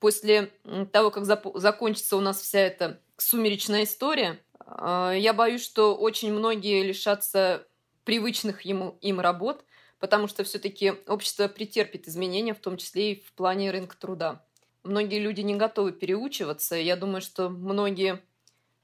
после 0.00 0.50
того, 0.90 1.12
как 1.12 1.26
закончится 1.26 2.16
у 2.16 2.20
нас 2.20 2.40
вся 2.40 2.58
эта 2.58 3.00
сумеречная 3.16 3.84
история, 3.84 4.40
э, 4.66 5.12
я 5.16 5.32
боюсь, 5.32 5.62
что 5.62 5.94
очень 5.94 6.32
многие 6.32 6.82
лишатся 6.82 7.64
привычных 8.02 8.62
ему, 8.62 8.98
им 9.02 9.20
работ, 9.20 9.64
потому 10.00 10.26
что 10.26 10.42
все-таки 10.42 10.92
общество 11.06 11.46
претерпит 11.46 12.08
изменения, 12.08 12.52
в 12.52 12.58
том 12.58 12.78
числе 12.78 13.12
и 13.12 13.20
в 13.22 13.32
плане 13.34 13.70
рынка 13.70 13.96
труда. 13.96 14.44
Многие 14.82 15.20
люди 15.20 15.42
не 15.42 15.54
готовы 15.54 15.92
переучиваться. 15.92 16.74
Я 16.74 16.96
думаю, 16.96 17.20
что 17.20 17.48
многие 17.48 18.24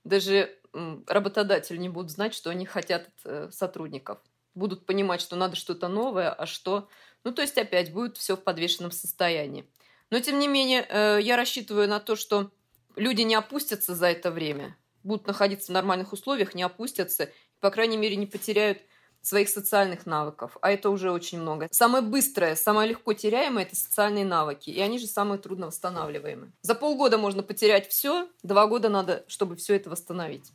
даже 0.04 0.56
работодатели 1.06 1.76
не 1.76 1.88
будут 1.88 2.10
знать, 2.10 2.34
что 2.34 2.50
они 2.50 2.66
хотят 2.66 3.08
от 3.08 3.14
э, 3.24 3.50
сотрудников. 3.50 4.18
Будут 4.54 4.86
понимать, 4.86 5.20
что 5.20 5.36
надо 5.36 5.56
что-то 5.56 5.88
новое, 5.88 6.30
а 6.30 6.46
что... 6.46 6.88
Ну, 7.24 7.32
то 7.32 7.42
есть 7.42 7.56
опять 7.58 7.92
будет 7.92 8.16
все 8.16 8.36
в 8.36 8.42
подвешенном 8.42 8.90
состоянии. 8.90 9.68
Но, 10.10 10.20
тем 10.20 10.38
не 10.38 10.48
менее, 10.48 10.86
э, 10.88 11.18
я 11.22 11.36
рассчитываю 11.36 11.88
на 11.88 12.00
то, 12.00 12.16
что 12.16 12.50
люди 12.96 13.22
не 13.22 13.34
опустятся 13.34 13.94
за 13.94 14.06
это 14.06 14.30
время, 14.30 14.76
будут 15.02 15.26
находиться 15.26 15.72
в 15.72 15.74
нормальных 15.74 16.12
условиях, 16.12 16.54
не 16.54 16.62
опустятся, 16.62 17.30
по 17.60 17.70
крайней 17.70 17.96
мере, 17.96 18.16
не 18.16 18.26
потеряют 18.26 18.78
своих 19.22 19.48
социальных 19.48 20.04
навыков, 20.04 20.56
а 20.60 20.70
это 20.70 20.90
уже 20.90 21.10
очень 21.10 21.40
много. 21.40 21.68
Самое 21.70 22.02
быстрое, 22.02 22.56
самое 22.56 22.88
легко 22.90 23.12
теряемое– 23.14 23.64
это 23.64 23.76
социальные 23.76 24.24
навыки, 24.24 24.70
и 24.70 24.80
они 24.80 24.98
же 24.98 25.06
самые 25.06 25.38
трудно 25.38 25.68
восстанавливаемые. 25.68 26.52
За 26.62 26.74
полгода 26.74 27.18
можно 27.18 27.42
потерять 27.42 27.88
все, 27.88 28.28
два 28.42 28.66
года 28.66 28.88
надо, 28.88 29.24
чтобы 29.28 29.56
все 29.56 29.76
это 29.76 29.88
восстановить. 29.90 30.52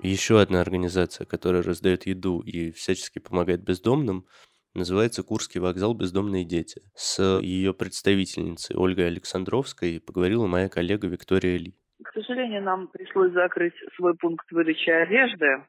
Еще 0.00 0.40
одна 0.40 0.60
организация, 0.60 1.24
которая 1.24 1.62
раздает 1.62 2.06
еду 2.06 2.38
и 2.38 2.70
всячески 2.70 3.18
помогает 3.18 3.64
бездомным, 3.64 4.26
называется 4.74 5.24
Курский 5.24 5.60
вокзал 5.60 5.92
«Бездомные 5.92 6.44
дети». 6.44 6.82
С 6.94 7.40
ее 7.40 7.74
представительницей 7.74 8.76
Ольгой 8.76 9.08
Александровской 9.08 9.98
поговорила 9.98 10.46
моя 10.46 10.68
коллега 10.68 11.08
Виктория 11.08 11.58
Ли. 11.58 11.74
К 12.04 12.12
сожалению, 12.12 12.62
нам 12.62 12.88
пришлось 12.88 13.32
закрыть 13.32 13.74
свой 13.96 14.14
пункт 14.14 14.50
выдачи 14.52 14.90
одежды, 14.90 15.64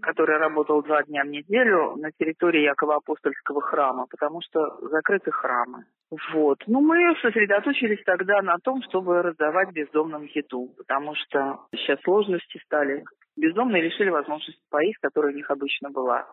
который 0.00 0.38
работал 0.38 0.82
два 0.82 1.02
дня 1.04 1.22
в 1.22 1.28
неделю 1.28 1.96
на 1.96 2.10
территории 2.12 2.62
Якова-Апостольского 2.62 3.60
храма, 3.60 4.06
потому 4.10 4.40
что 4.42 4.78
закрыты 4.88 5.30
храмы. 5.30 5.84
Вот. 6.32 6.58
Ну, 6.66 6.80
мы 6.80 7.16
сосредоточились 7.22 8.02
тогда 8.04 8.42
на 8.42 8.58
том, 8.58 8.82
чтобы 8.82 9.22
раздавать 9.22 9.72
бездомным 9.72 10.24
еду, 10.24 10.74
потому 10.76 11.14
что 11.14 11.60
сейчас 11.72 12.00
сложности 12.02 12.60
стали. 12.64 13.04
Бездомные 13.36 13.82
лишили 13.82 14.10
возможности 14.10 14.60
поесть, 14.68 14.98
которая 15.00 15.32
у 15.32 15.36
них 15.36 15.50
обычно 15.50 15.90
была. 15.90 16.30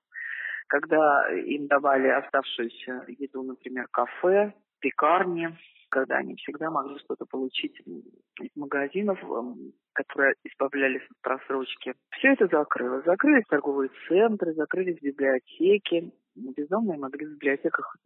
Когда 0.68 1.32
им 1.32 1.68
давали 1.68 2.10
оставшуюся 2.10 3.06
еду, 3.08 3.44
например, 3.44 3.88
кафе, 3.92 4.54
пекарни, 4.80 5.56
когда 5.90 6.18
они 6.18 6.36
всегда 6.36 6.70
могли 6.70 6.98
что-то 7.00 7.26
получить 7.26 7.78
из 7.80 8.56
магазинов, 8.56 9.22
эм, 9.24 9.74
которые 9.94 10.36
избавлялись 10.44 11.02
от 11.10 11.22
просрочки. 11.22 11.94
Все 12.12 12.34
это 12.34 12.48
закрылось. 12.48 13.06
Закрылись 13.06 13.46
торговые 13.48 13.90
центры, 14.08 14.54
закрылись 14.54 15.02
библиотеки. 15.02 16.14
Бездомные 16.36 16.98
могли 16.98 17.26
в 17.26 17.34
библиотеках 17.34 17.98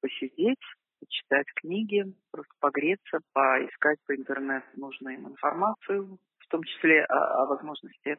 посидеть, 0.00 0.58
почитать 1.00 1.46
книги, 1.56 2.04
просто 2.30 2.52
погреться, 2.60 3.20
поискать 3.32 3.98
по 4.06 4.14
интернету 4.14 4.66
нужную 4.76 5.16
им 5.16 5.28
информацию, 5.28 6.18
в 6.38 6.46
том 6.48 6.62
числе 6.64 7.04
о, 7.04 7.42
о 7.42 7.46
возможности 7.46 8.18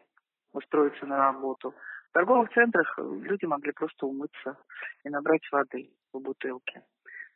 устроиться 0.53 1.05
на 1.05 1.17
работу. 1.17 1.73
В 2.09 2.13
торговых 2.13 2.51
центрах 2.53 2.97
люди 2.97 3.45
могли 3.45 3.71
просто 3.71 4.05
умыться 4.05 4.57
и 5.03 5.09
набрать 5.09 5.47
воды 5.51 5.91
в 6.11 6.19
бутылке 6.19 6.81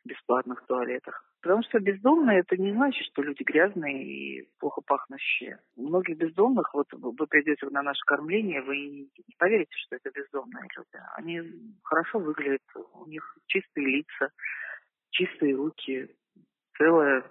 бесплатных 0.06 0.64
туалетах. 0.66 1.22
Потому 1.42 1.62
что 1.62 1.78
бездомные 1.78 2.40
это 2.40 2.56
не 2.56 2.72
значит, 2.72 3.04
что 3.06 3.22
люди 3.22 3.42
грязные 3.42 4.04
и 4.04 4.48
плохо 4.58 4.80
пахнущие. 4.80 5.60
Многих 5.76 6.16
бездомных, 6.16 6.72
вот 6.74 6.86
вы 6.92 7.26
придете 7.26 7.66
на 7.70 7.82
наше 7.82 8.00
кормление, 8.06 8.62
вы 8.62 8.76
не 8.76 9.34
поверите, 9.38 9.72
что 9.86 9.96
это 9.96 10.10
бездомные 10.10 10.64
люди. 10.76 11.04
Они 11.14 11.42
хорошо 11.84 12.18
выглядят, 12.18 12.62
у 12.94 13.06
них 13.06 13.36
чистые 13.46 13.86
лица, 13.86 14.30
чистые 15.10 15.54
руки, 15.54 16.08
целая, 16.76 17.24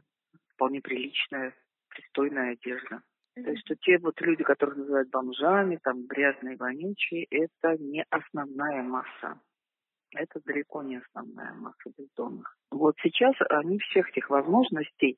вполне 0.54 0.82
приличная, 0.82 1.54
пристойная 1.90 2.54
одежда. 2.54 3.02
То 3.36 3.52
есть, 3.52 3.66
что 3.66 3.76
те 3.76 3.98
вот 3.98 4.20
люди, 4.22 4.44
которых 4.44 4.78
называют 4.78 5.10
бомжами, 5.10 5.78
там, 5.84 6.08
грязные, 6.08 6.56
вонючие, 6.56 7.26
это 7.30 7.76
не 7.78 8.06
основная 8.10 8.82
масса. 8.82 9.42
Это 10.16 10.40
далеко 10.46 10.82
не 10.84 10.98
основная 10.98 11.54
масса 11.54 11.92
бездомных. 11.98 12.58
Вот 12.72 12.96
сейчас 13.04 13.36
они 13.50 13.80
всех 13.80 14.10
этих 14.10 14.30
возможностей, 14.30 15.18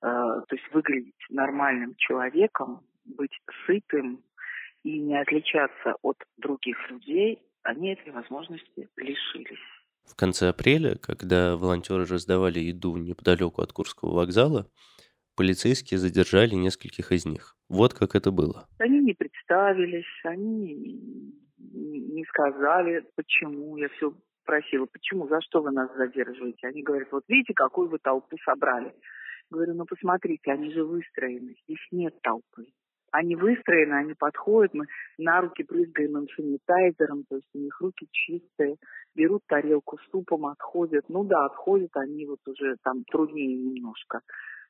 э, 0.00 0.06
то 0.06 0.46
есть 0.50 0.64
выглядеть 0.72 1.14
нормальным 1.28 1.94
человеком, 1.96 2.82
быть 3.04 3.36
сытым 3.66 4.22
и 4.84 4.98
не 5.00 5.20
отличаться 5.20 5.94
от 6.02 6.16
других 6.36 6.76
людей, 6.90 7.42
они 7.62 7.92
этой 7.92 8.12
возможности 8.12 8.88
лишились. 8.96 9.58
В 10.04 10.16
конце 10.16 10.48
апреля, 10.48 10.96
когда 10.96 11.56
волонтеры 11.56 12.06
раздавали 12.06 12.60
еду 12.60 12.96
неподалеку 12.96 13.60
от 13.60 13.72
Курского 13.72 14.14
вокзала, 14.14 14.70
полицейские 15.36 15.98
задержали 15.98 16.54
нескольких 16.54 17.12
из 17.12 17.26
них. 17.26 17.56
Вот 17.68 17.92
как 17.92 18.14
это 18.14 18.30
было. 18.30 18.66
Они 18.78 19.00
не 19.00 19.12
представились, 19.12 20.06
они 20.24 20.74
не 21.58 22.24
сказали, 22.24 23.04
почему. 23.14 23.76
Я 23.76 23.88
все 23.90 24.12
просила, 24.48 24.86
почему, 24.86 25.28
за 25.28 25.42
что 25.42 25.60
вы 25.60 25.70
нас 25.72 25.94
задерживаете? 25.94 26.68
Они 26.68 26.82
говорят, 26.82 27.12
вот 27.12 27.22
видите, 27.28 27.52
какую 27.52 27.90
вы 27.90 27.98
толпу 27.98 28.38
собрали. 28.46 28.94
Говорю, 29.50 29.74
ну 29.74 29.84
посмотрите, 29.84 30.50
они 30.50 30.72
же 30.72 30.84
выстроены, 30.84 31.54
здесь 31.64 31.86
нет 31.90 32.14
толпы. 32.22 32.64
Они 33.10 33.36
выстроены, 33.36 33.94
они 33.94 34.14
подходят, 34.14 34.72
мы 34.72 34.86
на 35.18 35.42
руки 35.42 35.64
брызгаем 35.68 36.16
им 36.16 36.28
санитайзером, 36.34 37.24
то 37.28 37.36
есть 37.36 37.48
у 37.54 37.58
них 37.58 37.78
руки 37.80 38.06
чистые, 38.10 38.76
берут 39.14 39.42
тарелку 39.46 39.98
с 39.98 40.10
супом, 40.10 40.46
отходят. 40.46 41.04
Ну 41.08 41.24
да, 41.24 41.44
отходят 41.44 41.90
они 41.96 42.24
вот 42.26 42.40
уже 42.46 42.76
там 42.82 43.04
труднее 43.04 43.54
немножко. 43.54 44.20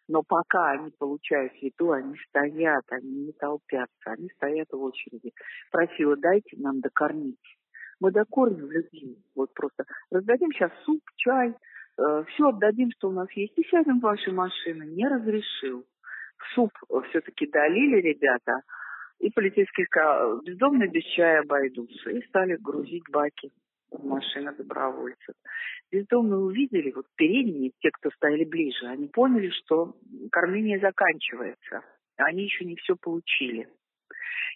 Но 0.09 0.23
пока 0.27 0.71
они 0.73 0.91
получают 0.99 1.53
еду, 1.57 1.93
они 1.93 2.17
стоят, 2.29 2.85
они 2.91 3.27
не 3.27 3.33
толпятся, 3.33 4.11
они 4.11 4.29
стоят 4.37 4.69
в 4.73 4.81
очереди. 4.81 5.33
Просила, 5.71 6.17
дайте 6.17 6.57
нам 6.57 6.81
докормить. 6.81 7.58
Мы 8.01 8.13
докормим 8.13 8.71
людей. 8.71 9.19
Вот 9.35 9.53
просто 9.55 9.85
раздадим 10.11 10.53
сейчас 10.53 10.71
суп, 10.85 11.01
чай, 11.17 11.51
э, 11.51 12.25
все 12.29 12.49
отдадим, 12.49 12.91
что 12.97 13.09
у 13.09 13.13
нас 13.13 13.31
есть, 13.33 13.59
и 13.59 13.65
сядем 13.69 13.99
в 13.99 14.03
ваши 14.03 14.31
машины. 14.31 14.85
Не 14.85 15.09
разрешил. 15.09 15.85
Суп 16.55 16.71
все-таки 17.11 17.47
долили 17.49 18.01
ребята, 18.01 18.63
и 19.19 19.31
полицейские 19.31 19.87
сказали, 19.87 20.45
бездомные 20.45 20.89
без 20.89 21.03
чая 21.17 21.41
обойдутся. 21.41 22.11
И 22.11 22.23
стали 22.29 22.57
грузить 22.57 23.03
баки 23.11 23.51
в 23.91 24.05
машины 24.05 24.55
добровольцев. 24.55 25.35
Бездомные 25.91 26.39
увидели, 26.39 26.93
вот 26.93 27.07
передние, 27.17 27.73
те, 27.81 27.91
кто 27.91 28.11
стояли 28.11 28.45
ближе, 28.45 28.87
они 28.87 29.09
поняли, 29.09 29.51
что 29.51 29.97
кормление 30.31 30.79
заканчивается. 30.79 31.83
Они 32.17 32.45
еще 32.45 32.65
не 32.65 32.77
все 32.77 32.95
получили. 32.97 33.69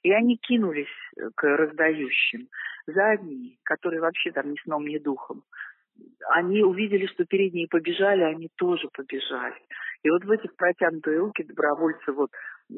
И 0.02 0.12
они 0.12 0.37
кинулись 0.37 0.94
к 1.35 1.42
раздающим. 1.44 2.48
Задние, 2.87 3.58
которые 3.64 4.00
вообще 4.00 4.32
там 4.32 4.50
ни 4.50 4.56
сном, 4.64 4.87
ни 4.87 4.98
духом, 4.98 5.44
они 6.30 6.62
увидели, 6.62 7.06
что 7.06 7.24
передние 7.24 7.68
побежали, 7.68 8.22
они 8.22 8.48
тоже 8.56 8.88
побежали. 8.92 9.54
И 10.02 10.11
вот 10.11 10.24
в 10.24 10.30
этих 10.30 10.54
протянутые 10.56 11.18
руки 11.18 11.44
добровольцы 11.44 12.12
вот 12.12 12.30
э, 12.70 12.74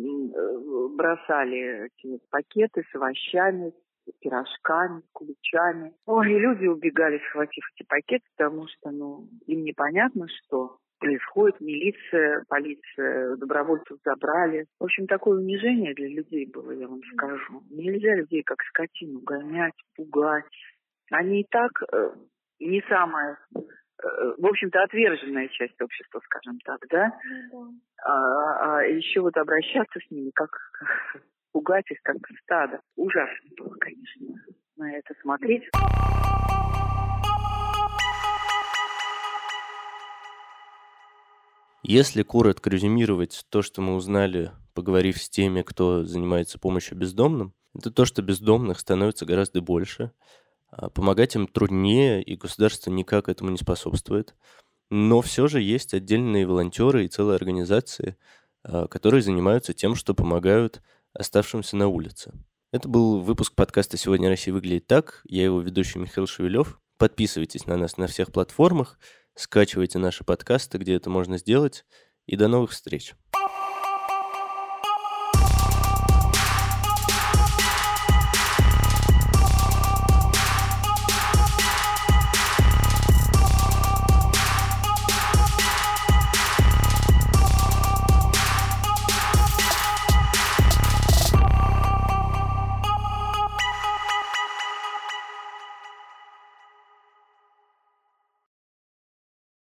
бросали 0.96 1.88
пакеты 2.30 2.84
с 2.90 2.94
овощами, 2.94 3.72
с 4.06 4.12
пирожками, 4.20 5.00
с 5.00 5.10
куличами. 5.12 5.94
Ой, 6.06 6.32
и 6.32 6.38
люди 6.38 6.66
убегали, 6.66 7.22
схватив 7.28 7.64
эти 7.74 7.86
пакеты, 7.86 8.24
потому 8.36 8.66
что, 8.68 8.90
ну, 8.90 9.28
им 9.46 9.64
непонятно, 9.64 10.26
что 10.28 10.78
происходит. 11.04 11.60
Милиция, 11.60 12.44
полиция, 12.48 13.36
добровольцев 13.36 13.98
забрали. 14.04 14.66
В 14.80 14.84
общем, 14.84 15.06
такое 15.06 15.38
унижение 15.38 15.94
для 15.94 16.08
людей 16.08 16.46
было, 16.46 16.70
я 16.72 16.88
вам 16.88 17.00
скажу. 17.12 17.62
Нельзя 17.70 18.14
людей 18.14 18.42
как 18.42 18.62
скотину 18.62 19.20
гонять, 19.20 19.74
пугать. 19.96 20.44
Они 21.10 21.42
и 21.42 21.46
так 21.50 21.70
э, 21.92 22.10
не 22.60 22.82
самая, 22.88 23.38
э, 23.54 23.60
в 24.38 24.46
общем-то, 24.46 24.82
отверженная 24.82 25.48
часть 25.48 25.80
общества, 25.82 26.20
скажем 26.24 26.58
так, 26.64 26.80
да? 26.88 27.12
Ну 27.52 27.72
да. 27.96 28.10
А, 28.10 28.78
а 28.78 28.82
еще 28.84 29.20
вот 29.20 29.36
обращаться 29.36 30.00
с 30.00 30.10
ними, 30.10 30.30
как 30.34 30.50
пугать 31.52 31.90
их, 31.90 31.98
как 32.02 32.16
стадо. 32.42 32.80
Ужасно 32.96 33.50
было, 33.58 33.74
конечно, 33.78 34.26
на 34.76 34.96
это 34.96 35.14
смотреть. 35.20 35.64
Если 41.86 42.22
коротко 42.22 42.70
резюмировать 42.70 43.44
то, 43.50 43.60
что 43.60 43.82
мы 43.82 43.94
узнали, 43.94 44.52
поговорив 44.72 45.22
с 45.22 45.28
теми, 45.28 45.60
кто 45.60 46.02
занимается 46.02 46.58
помощью 46.58 46.96
бездомным, 46.96 47.52
это 47.74 47.90
то, 47.90 48.06
что 48.06 48.22
бездомных 48.22 48.78
становится 48.78 49.26
гораздо 49.26 49.60
больше, 49.60 50.10
а 50.70 50.88
помогать 50.88 51.34
им 51.34 51.46
труднее, 51.46 52.22
и 52.22 52.36
государство 52.36 52.90
никак 52.90 53.28
этому 53.28 53.50
не 53.50 53.58
способствует. 53.58 54.34
Но 54.88 55.20
все 55.20 55.46
же 55.46 55.60
есть 55.60 55.92
отдельные 55.92 56.46
волонтеры 56.46 57.04
и 57.04 57.08
целые 57.08 57.36
организации, 57.36 58.16
а, 58.62 58.86
которые 58.88 59.20
занимаются 59.20 59.74
тем, 59.74 59.94
что 59.94 60.14
помогают 60.14 60.80
оставшимся 61.12 61.76
на 61.76 61.88
улице. 61.88 62.32
Это 62.72 62.88
был 62.88 63.20
выпуск 63.20 63.54
подкаста 63.54 63.98
«Сегодня 63.98 64.30
Россия 64.30 64.54
выглядит 64.54 64.86
так». 64.86 65.20
Я 65.24 65.44
его 65.44 65.60
ведущий 65.60 65.98
Михаил 65.98 66.26
Шевелев. 66.26 66.80
Подписывайтесь 66.96 67.66
на 67.66 67.76
нас 67.76 67.98
на 67.98 68.06
всех 68.06 68.32
платформах– 68.32 68.98
Скачивайте 69.36 69.98
наши 69.98 70.22
подкасты, 70.22 70.78
где 70.78 70.94
это 70.94 71.10
можно 71.10 71.38
сделать. 71.38 71.84
И 72.26 72.36
до 72.36 72.48
новых 72.48 72.70
встреч. 72.70 73.14